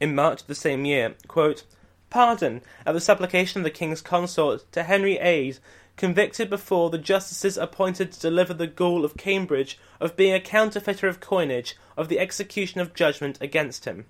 In 0.00 0.14
March 0.14 0.42
of 0.42 0.46
the 0.46 0.54
same 0.54 0.84
year, 0.84 1.16
quote, 1.26 1.64
Pardon 2.10 2.62
at 2.86 2.92
the 2.92 3.00
supplication 3.00 3.60
of 3.60 3.64
the 3.64 3.70
King's 3.70 4.00
Consort 4.00 4.70
to 4.72 4.84
Henry 4.84 5.18
Ade, 5.18 5.58
convicted 5.96 6.48
before 6.48 6.88
the 6.88 6.96
justices 6.96 7.58
appointed 7.58 8.12
to 8.12 8.20
deliver 8.20 8.54
the 8.54 8.68
Ghoul 8.68 9.04
of 9.04 9.16
Cambridge 9.16 9.78
of 10.00 10.16
being 10.16 10.32
a 10.32 10.40
counterfeiter 10.40 11.08
of 11.08 11.20
coinage 11.20 11.76
of 11.96 12.08
the 12.08 12.20
execution 12.20 12.80
of 12.80 12.94
judgment 12.94 13.36
against 13.42 13.84
him 13.84 14.06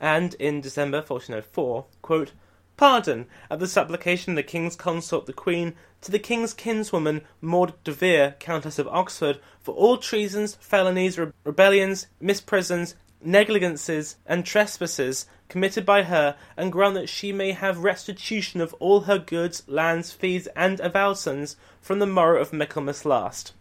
and 0.00 0.34
in 0.34 0.60
December 0.60 0.98
1404, 0.98 1.86
quote, 2.02 2.32
Pardon, 2.76 3.26
at 3.50 3.58
the 3.58 3.66
supplication 3.66 4.32
of 4.32 4.36
the 4.36 4.42
King's 4.42 4.76
consort 4.76 5.24
the 5.24 5.32
Queen, 5.32 5.74
to 6.02 6.10
the 6.10 6.18
King's 6.18 6.52
kinswoman 6.52 7.22
Maud 7.40 7.72
de 7.84 7.92
Vere, 7.92 8.36
Countess 8.38 8.78
of 8.78 8.86
Oxford, 8.88 9.40
for 9.60 9.74
all 9.74 9.96
treasons, 9.96 10.56
felonies, 10.56 11.18
re- 11.18 11.32
rebellions, 11.44 12.06
misprisions, 12.20 12.94
negligences, 13.22 14.16
and 14.26 14.44
trespasses 14.44 15.26
committed 15.48 15.86
by 15.86 16.02
her, 16.02 16.36
and 16.56 16.70
grant 16.70 16.94
that 16.94 17.08
she 17.08 17.32
may 17.32 17.52
have 17.52 17.78
restitution 17.78 18.60
of 18.60 18.74
all 18.74 19.02
her 19.02 19.18
goods, 19.18 19.62
lands, 19.66 20.12
fees, 20.12 20.46
and 20.54 20.78
advowsons 20.80 21.56
from 21.80 21.98
the 21.98 22.06
morrow 22.06 22.40
of 22.40 22.52
Michaelmas 22.52 23.06
last. 23.06 23.54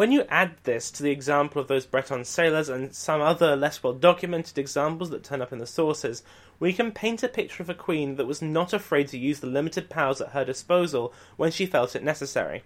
When 0.00 0.12
you 0.12 0.24
add 0.30 0.52
this 0.62 0.90
to 0.92 1.02
the 1.02 1.10
example 1.10 1.60
of 1.60 1.68
those 1.68 1.84
Breton 1.84 2.24
sailors 2.24 2.70
and 2.70 2.94
some 2.94 3.20
other 3.20 3.54
less 3.54 3.82
well 3.82 3.92
documented 3.92 4.56
examples 4.56 5.10
that 5.10 5.22
turn 5.22 5.42
up 5.42 5.52
in 5.52 5.58
the 5.58 5.66
sources, 5.66 6.22
we 6.58 6.72
can 6.72 6.90
paint 6.90 7.22
a 7.22 7.28
picture 7.28 7.62
of 7.62 7.68
a 7.68 7.74
queen 7.74 8.16
that 8.16 8.26
was 8.26 8.40
not 8.40 8.72
afraid 8.72 9.08
to 9.08 9.18
use 9.18 9.40
the 9.40 9.46
limited 9.46 9.90
powers 9.90 10.22
at 10.22 10.30
her 10.30 10.42
disposal 10.42 11.12
when 11.36 11.50
she 11.50 11.66
felt 11.66 11.94
it 11.94 12.02
necessary. 12.02 12.62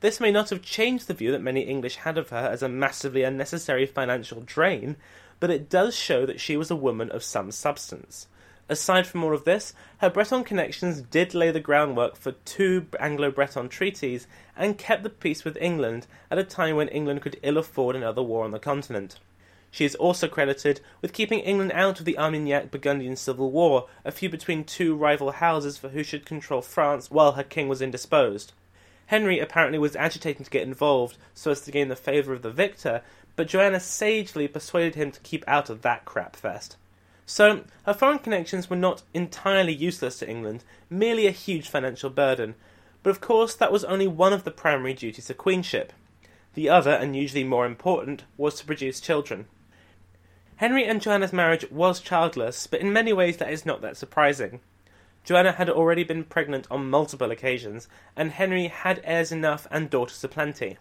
This 0.00 0.18
may 0.18 0.30
not 0.30 0.48
have 0.48 0.62
changed 0.62 1.08
the 1.08 1.12
view 1.12 1.30
that 1.32 1.42
many 1.42 1.60
English 1.60 1.96
had 1.96 2.16
of 2.16 2.30
her 2.30 2.48
as 2.50 2.62
a 2.62 2.70
massively 2.70 3.22
unnecessary 3.22 3.84
financial 3.84 4.40
drain, 4.40 4.96
but 5.40 5.50
it 5.50 5.68
does 5.68 5.94
show 5.94 6.24
that 6.24 6.40
she 6.40 6.56
was 6.56 6.70
a 6.70 6.74
woman 6.74 7.10
of 7.10 7.22
some 7.22 7.52
substance. 7.52 8.28
Aside 8.68 9.06
from 9.06 9.24
all 9.24 9.34
of 9.34 9.44
this, 9.44 9.74
her 9.98 10.08
Breton 10.08 10.44
connections 10.44 11.00
did 11.00 11.34
lay 11.34 11.50
the 11.50 11.60
groundwork 11.60 12.16
for 12.16 12.32
two 12.32 12.86
Anglo 12.98 13.30
Breton 13.30 13.68
treaties 13.68 14.26
and 14.56 14.78
kept 14.78 15.02
the 15.02 15.10
peace 15.10 15.44
with 15.44 15.56
England 15.60 16.06
at 16.30 16.38
a 16.38 16.44
time 16.44 16.76
when 16.76 16.88
England 16.88 17.22
could 17.22 17.38
ill 17.42 17.58
afford 17.58 17.96
another 17.96 18.22
war 18.22 18.44
on 18.44 18.52
the 18.52 18.58
continent. 18.58 19.18
She 19.72 19.84
is 19.84 19.94
also 19.94 20.28
credited 20.28 20.80
with 21.00 21.14
keeping 21.14 21.40
England 21.40 21.72
out 21.72 21.98
of 21.98 22.04
the 22.04 22.18
Armagnac 22.18 22.70
Burgundian 22.70 23.16
Civil 23.16 23.50
War, 23.50 23.88
a 24.04 24.12
feud 24.12 24.30
between 24.30 24.64
two 24.64 24.94
rival 24.94 25.32
houses 25.32 25.78
for 25.78 25.88
who 25.88 26.02
should 26.02 26.26
control 26.26 26.60
France 26.60 27.10
while 27.10 27.32
her 27.32 27.42
king 27.42 27.68
was 27.68 27.82
indisposed. 27.82 28.52
Henry 29.06 29.38
apparently 29.38 29.78
was 29.78 29.96
agitating 29.96 30.44
to 30.44 30.50
get 30.50 30.62
involved 30.62 31.16
so 31.34 31.50
as 31.50 31.62
to 31.62 31.70
gain 31.70 31.88
the 31.88 31.96
favour 31.96 32.32
of 32.32 32.42
the 32.42 32.50
victor, 32.50 33.02
but 33.34 33.48
Joanna 33.48 33.80
sagely 33.80 34.46
persuaded 34.46 34.94
him 34.94 35.10
to 35.10 35.20
keep 35.20 35.42
out 35.48 35.68
of 35.68 35.82
that 35.82 36.04
crap 36.04 36.36
fest. 36.36 36.76
So, 37.34 37.64
her 37.84 37.94
foreign 37.94 38.18
connections 38.18 38.68
were 38.68 38.76
not 38.76 39.04
entirely 39.14 39.72
useless 39.72 40.18
to 40.18 40.28
England, 40.28 40.64
merely 40.90 41.26
a 41.26 41.30
huge 41.30 41.66
financial 41.66 42.10
burden. 42.10 42.56
But 43.02 43.08
of 43.08 43.22
course, 43.22 43.54
that 43.54 43.72
was 43.72 43.84
only 43.84 44.06
one 44.06 44.34
of 44.34 44.44
the 44.44 44.50
primary 44.50 44.92
duties 44.92 45.30
of 45.30 45.38
queenship. 45.38 45.94
The 46.52 46.68
other, 46.68 46.90
and 46.90 47.16
usually 47.16 47.42
more 47.42 47.64
important, 47.64 48.24
was 48.36 48.56
to 48.56 48.66
produce 48.66 49.00
children. 49.00 49.46
Henry 50.56 50.84
and 50.84 51.00
Joanna's 51.00 51.32
marriage 51.32 51.64
was 51.70 52.00
childless, 52.00 52.66
but 52.66 52.80
in 52.80 52.92
many 52.92 53.14
ways 53.14 53.38
that 53.38 53.50
is 53.50 53.64
not 53.64 53.80
that 53.80 53.96
surprising. 53.96 54.60
Joanna 55.24 55.52
had 55.52 55.70
already 55.70 56.04
been 56.04 56.24
pregnant 56.24 56.66
on 56.70 56.90
multiple 56.90 57.30
occasions, 57.30 57.88
and 58.14 58.32
Henry 58.32 58.66
had 58.66 59.00
heirs 59.04 59.32
enough 59.32 59.66
and 59.70 59.88
daughters 59.88 60.22
aplenty. 60.22 60.76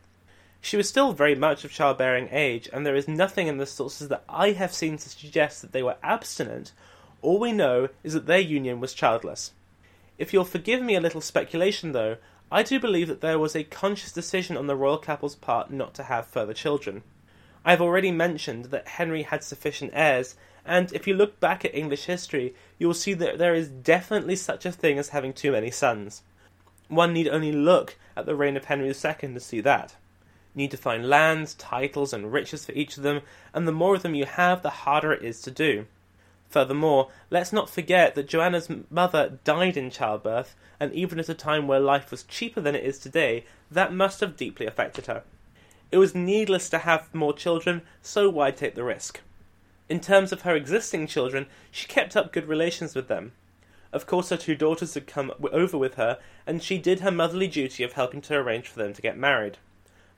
She 0.63 0.77
was 0.77 0.87
still 0.87 1.11
very 1.11 1.33
much 1.33 1.65
of 1.65 1.71
childbearing 1.71 2.29
age, 2.31 2.69
and 2.71 2.85
there 2.85 2.95
is 2.95 3.07
nothing 3.07 3.47
in 3.47 3.57
the 3.57 3.65
sources 3.65 4.09
that 4.09 4.23
I 4.29 4.51
have 4.51 4.71
seen 4.71 4.97
to 4.99 5.09
suggest 5.09 5.61
that 5.61 5.71
they 5.71 5.81
were 5.81 5.97
abstinent. 6.03 6.71
All 7.23 7.39
we 7.39 7.51
know 7.51 7.89
is 8.03 8.13
that 8.13 8.27
their 8.27 8.39
union 8.39 8.79
was 8.79 8.93
childless. 8.93 9.53
If 10.19 10.33
you'll 10.33 10.45
forgive 10.45 10.83
me 10.83 10.95
a 10.95 11.01
little 11.01 11.19
speculation, 11.19 11.93
though, 11.93 12.17
I 12.51 12.61
do 12.61 12.79
believe 12.79 13.07
that 13.07 13.21
there 13.21 13.39
was 13.39 13.55
a 13.55 13.63
conscious 13.63 14.11
decision 14.11 14.55
on 14.55 14.67
the 14.67 14.75
royal 14.75 14.99
couple's 14.99 15.35
part 15.35 15.71
not 15.71 15.95
to 15.95 16.03
have 16.03 16.27
further 16.27 16.53
children. 16.53 17.01
I 17.65 17.71
have 17.71 17.81
already 17.81 18.11
mentioned 18.11 18.65
that 18.65 18.87
Henry 18.87 19.23
had 19.23 19.43
sufficient 19.43 19.91
heirs, 19.95 20.35
and 20.63 20.93
if 20.93 21.07
you 21.07 21.15
look 21.15 21.39
back 21.39 21.65
at 21.65 21.73
English 21.73 22.05
history, 22.05 22.53
you 22.77 22.85
will 22.85 22.93
see 22.93 23.15
that 23.15 23.39
there 23.39 23.55
is 23.55 23.67
definitely 23.67 24.35
such 24.35 24.67
a 24.67 24.71
thing 24.71 24.99
as 24.99 25.09
having 25.09 25.33
too 25.33 25.53
many 25.53 25.71
sons. 25.71 26.21
One 26.87 27.13
need 27.13 27.27
only 27.27 27.51
look 27.51 27.97
at 28.15 28.27
the 28.27 28.35
reign 28.35 28.57
of 28.57 28.65
Henry 28.65 28.89
II 28.89 28.93
to 28.93 29.39
see 29.39 29.61
that. 29.61 29.95
You 30.53 30.63
need 30.63 30.71
to 30.71 30.77
find 30.77 31.07
lands, 31.07 31.53
titles, 31.53 32.13
and 32.13 32.33
riches 32.33 32.65
for 32.65 32.73
each 32.73 32.97
of 32.97 33.03
them, 33.03 33.21
and 33.53 33.67
the 33.67 33.71
more 33.71 33.95
of 33.95 34.03
them 34.03 34.15
you 34.15 34.25
have, 34.25 34.61
the 34.61 34.69
harder 34.69 35.13
it 35.13 35.23
is 35.23 35.41
to 35.43 35.51
do. 35.51 35.85
Furthermore, 36.49 37.09
let's 37.29 37.53
not 37.53 37.69
forget 37.69 38.15
that 38.15 38.27
Joanna's 38.27 38.69
mother 38.89 39.39
died 39.45 39.77
in 39.77 39.89
childbirth, 39.89 40.53
and 40.81 40.93
even 40.93 41.17
at 41.19 41.29
a 41.29 41.33
time 41.33 41.67
where 41.67 41.79
life 41.79 42.11
was 42.11 42.23
cheaper 42.23 42.59
than 42.59 42.75
it 42.75 42.83
is 42.83 42.99
today, 42.99 43.45
that 43.71 43.93
must 43.93 44.19
have 44.19 44.35
deeply 44.35 44.65
affected 44.65 45.05
her. 45.05 45.23
It 45.91 45.97
was 45.97 46.13
needless 46.13 46.69
to 46.69 46.79
have 46.79 47.13
more 47.15 47.33
children, 47.33 47.83
so 48.01 48.29
why 48.29 48.51
take 48.51 48.75
the 48.75 48.83
risk? 48.83 49.21
In 49.87 50.01
terms 50.01 50.33
of 50.33 50.41
her 50.41 50.55
existing 50.55 51.07
children, 51.07 51.47
she 51.71 51.87
kept 51.87 52.17
up 52.17 52.33
good 52.33 52.47
relations 52.47 52.95
with 52.95 53.07
them. 53.07 53.31
Of 53.93 54.05
course, 54.05 54.29
her 54.29 54.37
two 54.37 54.55
daughters 54.55 54.93
had 54.93 55.07
come 55.07 55.31
over 55.53 55.77
with 55.77 55.95
her, 55.95 56.17
and 56.45 56.61
she 56.61 56.77
did 56.77 56.99
her 56.99 57.11
motherly 57.11 57.47
duty 57.47 57.83
of 57.83 57.93
helping 57.93 58.21
to 58.21 58.35
arrange 58.35 58.67
for 58.67 58.79
them 58.79 58.93
to 58.93 59.01
get 59.01 59.17
married. 59.17 59.57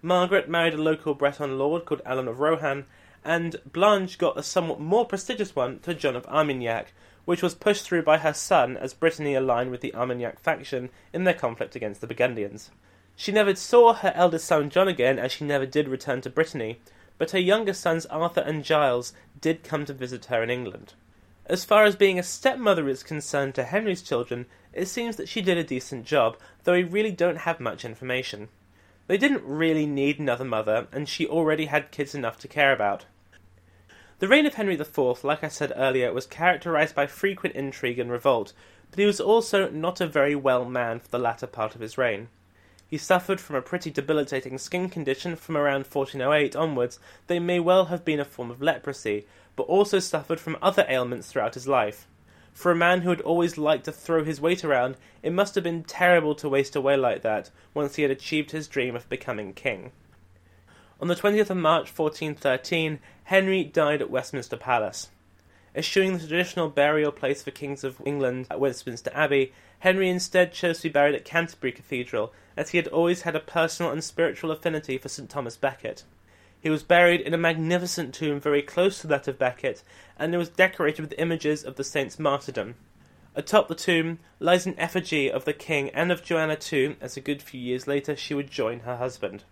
Margaret 0.05 0.49
married 0.49 0.73
a 0.73 0.81
local 0.81 1.13
Breton 1.13 1.57
lord 1.57 1.85
called 1.85 2.01
Alan 2.05 2.27
of 2.27 2.41
Rohan, 2.41 2.85
and 3.23 3.55
Blanche 3.65 4.17
got 4.17 4.37
a 4.37 4.43
somewhat 4.43 4.81
more 4.81 5.05
prestigious 5.05 5.55
one 5.55 5.79
to 5.79 5.93
John 5.93 6.17
of 6.17 6.25
Armagnac, 6.25 6.91
which 7.23 7.41
was 7.41 7.55
pushed 7.55 7.85
through 7.85 8.03
by 8.03 8.17
her 8.17 8.33
son 8.33 8.75
as 8.75 8.93
Brittany 8.93 9.33
aligned 9.33 9.71
with 9.71 9.79
the 9.79 9.95
Armagnac 9.95 10.41
faction 10.41 10.89
in 11.13 11.23
their 11.23 11.33
conflict 11.33 11.77
against 11.77 12.01
the 12.01 12.07
Burgundians. 12.07 12.69
She 13.15 13.31
never 13.31 13.55
saw 13.55 13.93
her 13.93 14.11
eldest 14.13 14.45
son 14.45 14.69
John 14.69 14.89
again, 14.89 15.17
as 15.17 15.31
she 15.31 15.45
never 15.45 15.65
did 15.65 15.87
return 15.87 16.19
to 16.19 16.29
Brittany, 16.29 16.81
but 17.17 17.31
her 17.31 17.39
younger 17.39 17.71
sons 17.71 18.05
Arthur 18.07 18.41
and 18.41 18.65
Giles 18.65 19.13
did 19.39 19.63
come 19.63 19.85
to 19.85 19.93
visit 19.93 20.25
her 20.25 20.43
in 20.43 20.49
England. 20.49 20.95
As 21.45 21.63
far 21.63 21.85
as 21.85 21.95
being 21.95 22.19
a 22.19 22.23
stepmother 22.23 22.89
is 22.89 23.03
concerned 23.03 23.55
to 23.55 23.63
Henry's 23.63 24.01
children, 24.01 24.47
it 24.73 24.87
seems 24.87 25.15
that 25.15 25.29
she 25.29 25.41
did 25.41 25.57
a 25.57 25.63
decent 25.63 26.05
job, 26.05 26.35
though 26.65 26.73
we 26.73 26.83
really 26.83 27.11
don't 27.11 27.37
have 27.37 27.61
much 27.61 27.85
information. 27.85 28.49
They 29.07 29.17
didn't 29.17 29.43
really 29.43 29.85
need 29.85 30.19
another 30.19 30.45
mother, 30.45 30.87
and 30.91 31.09
she 31.09 31.27
already 31.27 31.65
had 31.65 31.91
kids 31.91 32.15
enough 32.15 32.39
to 32.39 32.47
care 32.47 32.71
about. 32.71 33.05
The 34.19 34.27
reign 34.29 34.45
of 34.45 34.53
Henry 34.53 34.75
IV, 34.75 35.23
like 35.23 35.43
I 35.43 35.49
said 35.49 35.73
earlier, 35.75 36.13
was 36.13 36.25
characterized 36.25 36.95
by 36.95 37.07
frequent 37.07 37.55
intrigue 37.55 37.99
and 37.99 38.09
revolt, 38.09 38.53
but 38.89 38.99
he 38.99 39.05
was 39.05 39.19
also 39.19 39.69
not 39.69 39.99
a 39.99 40.07
very 40.07 40.35
well 40.35 40.63
man 40.63 40.99
for 41.01 41.09
the 41.09 41.19
latter 41.19 41.47
part 41.47 41.75
of 41.75 41.81
his 41.81 41.97
reign. 41.97 42.29
He 42.87 42.97
suffered 42.97 43.41
from 43.41 43.55
a 43.57 43.61
pretty 43.61 43.89
debilitating 43.89 44.57
skin 44.57 44.87
condition 44.87 45.35
from 45.35 45.57
around 45.57 45.87
1408 45.87 46.55
onwards 46.55 46.99
that 47.27 47.39
may 47.39 47.59
well 47.59 47.85
have 47.85 48.05
been 48.05 48.19
a 48.19 48.25
form 48.25 48.51
of 48.51 48.61
leprosy, 48.61 49.25
but 49.55 49.63
also 49.63 49.99
suffered 49.99 50.39
from 50.39 50.57
other 50.61 50.85
ailments 50.87 51.29
throughout 51.29 51.55
his 51.55 51.67
life. 51.67 52.07
For 52.53 52.71
a 52.71 52.75
man 52.75 53.01
who 53.01 53.09
had 53.09 53.21
always 53.21 53.57
liked 53.57 53.85
to 53.85 53.91
throw 53.91 54.23
his 54.23 54.39
weight 54.39 54.63
around, 54.63 54.95
it 55.23 55.33
must 55.33 55.55
have 55.55 55.63
been 55.63 55.83
terrible 55.83 56.35
to 56.35 56.47
waste 56.47 56.75
away 56.75 56.95
like 56.95 57.23
that 57.23 57.49
once 57.73 57.95
he 57.95 58.03
had 58.03 58.11
achieved 58.11 58.51
his 58.51 58.67
dream 58.67 58.95
of 58.95 59.09
becoming 59.09 59.53
king. 59.53 59.91
On 61.01 61.07
the 61.07 61.15
20th 61.15 61.49
of 61.49 61.57
March 61.57 61.89
1413, 61.89 62.99
Henry 63.25 63.63
died 63.63 64.01
at 64.01 64.09
Westminster 64.09 64.55
Palace. 64.55 65.09
Eschewing 65.75 66.13
the 66.13 66.19
traditional 66.19 66.69
burial 66.69 67.11
place 67.11 67.41
for 67.41 67.49
kings 67.49 67.83
of 67.83 67.99
England 68.05 68.45
at 68.51 68.59
Westminster 68.59 69.11
Abbey, 69.13 69.51
Henry 69.79 70.07
instead 70.07 70.53
chose 70.53 70.77
to 70.77 70.83
be 70.83 70.93
buried 70.93 71.15
at 71.15 71.25
Canterbury 71.25 71.71
Cathedral, 71.71 72.31
as 72.55 72.69
he 72.69 72.77
had 72.77 72.87
always 72.87 73.23
had 73.23 73.35
a 73.35 73.39
personal 73.39 73.91
and 73.91 74.03
spiritual 74.03 74.51
affinity 74.51 74.99
for 74.99 75.09
St 75.09 75.29
Thomas 75.29 75.57
Becket. 75.57 76.03
He 76.63 76.69
was 76.69 76.81
buried 76.81 77.19
in 77.19 77.33
a 77.33 77.37
magnificent 77.37 78.13
tomb 78.13 78.39
very 78.39 78.61
close 78.61 78.99
to 78.99 79.07
that 79.07 79.27
of 79.27 79.37
Becket, 79.37 79.83
and 80.17 80.33
it 80.33 80.37
was 80.37 80.47
decorated 80.47 81.01
with 81.01 81.13
images 81.17 81.65
of 81.65 81.75
the 81.75 81.83
saint's 81.83 82.17
martyrdom. 82.17 82.75
Atop 83.35 83.67
the 83.67 83.75
tomb 83.75 84.19
lies 84.39 84.65
an 84.65 84.79
effigy 84.79 85.29
of 85.29 85.43
the 85.43 85.51
king 85.51 85.89
and 85.89 86.09
of 86.09 86.23
Joanna 86.23 86.55
too, 86.55 86.95
as 87.01 87.17
a 87.17 87.21
good 87.21 87.41
few 87.41 87.59
years 87.59 87.85
later 87.85 88.15
she 88.15 88.33
would 88.33 88.49
join 88.49 88.79
her 88.79 88.95
husband. 88.95 89.43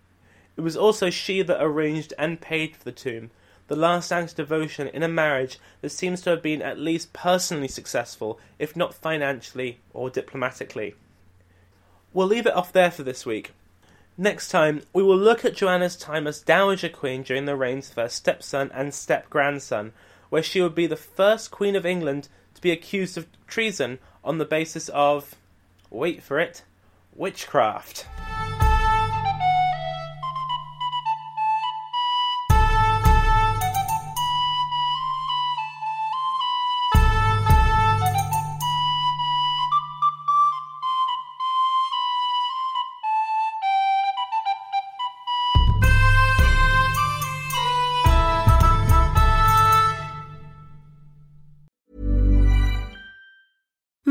It 0.56 0.62
was 0.62 0.74
also 0.74 1.10
she 1.10 1.42
that 1.42 1.62
arranged 1.62 2.14
and 2.16 2.40
paid 2.40 2.74
for 2.74 2.84
the 2.84 2.92
tomb, 2.92 3.30
the 3.68 3.76
last 3.76 4.10
act 4.10 4.30
of 4.30 4.36
devotion 4.36 4.88
in 4.88 5.02
a 5.02 5.08
marriage 5.08 5.58
that 5.82 5.90
seems 5.90 6.22
to 6.22 6.30
have 6.30 6.42
been 6.42 6.62
at 6.62 6.78
least 6.78 7.12
personally 7.12 7.68
successful, 7.68 8.40
if 8.58 8.74
not 8.74 8.94
financially 8.94 9.80
or 9.92 10.08
diplomatically. 10.08 10.94
We'll 12.14 12.26
leave 12.26 12.46
it 12.46 12.54
off 12.54 12.72
there 12.72 12.90
for 12.90 13.02
this 13.02 13.26
week. 13.26 13.52
Next 14.18 14.48
time, 14.48 14.82
we 14.92 15.02
will 15.02 15.16
look 15.16 15.42
at 15.44 15.56
Joanna's 15.56 15.96
time 15.96 16.26
as 16.26 16.40
Dowager 16.40 16.90
Queen 16.90 17.22
during 17.22 17.46
the 17.46 17.56
reigns 17.56 17.90
of 17.90 17.96
her 17.96 18.10
stepson 18.10 18.70
and 18.74 18.92
step 18.92 19.30
grandson, 19.30 19.92
where 20.28 20.42
she 20.42 20.60
would 20.60 20.74
be 20.74 20.86
the 20.86 20.96
first 20.96 21.50
Queen 21.50 21.74
of 21.74 21.86
England 21.86 22.28
to 22.54 22.60
be 22.60 22.70
accused 22.70 23.16
of 23.16 23.26
treason 23.46 23.98
on 24.22 24.36
the 24.36 24.44
basis 24.44 24.90
of, 24.90 25.34
wait 25.88 26.22
for 26.22 26.38
it, 26.38 26.62
witchcraft. 27.14 28.06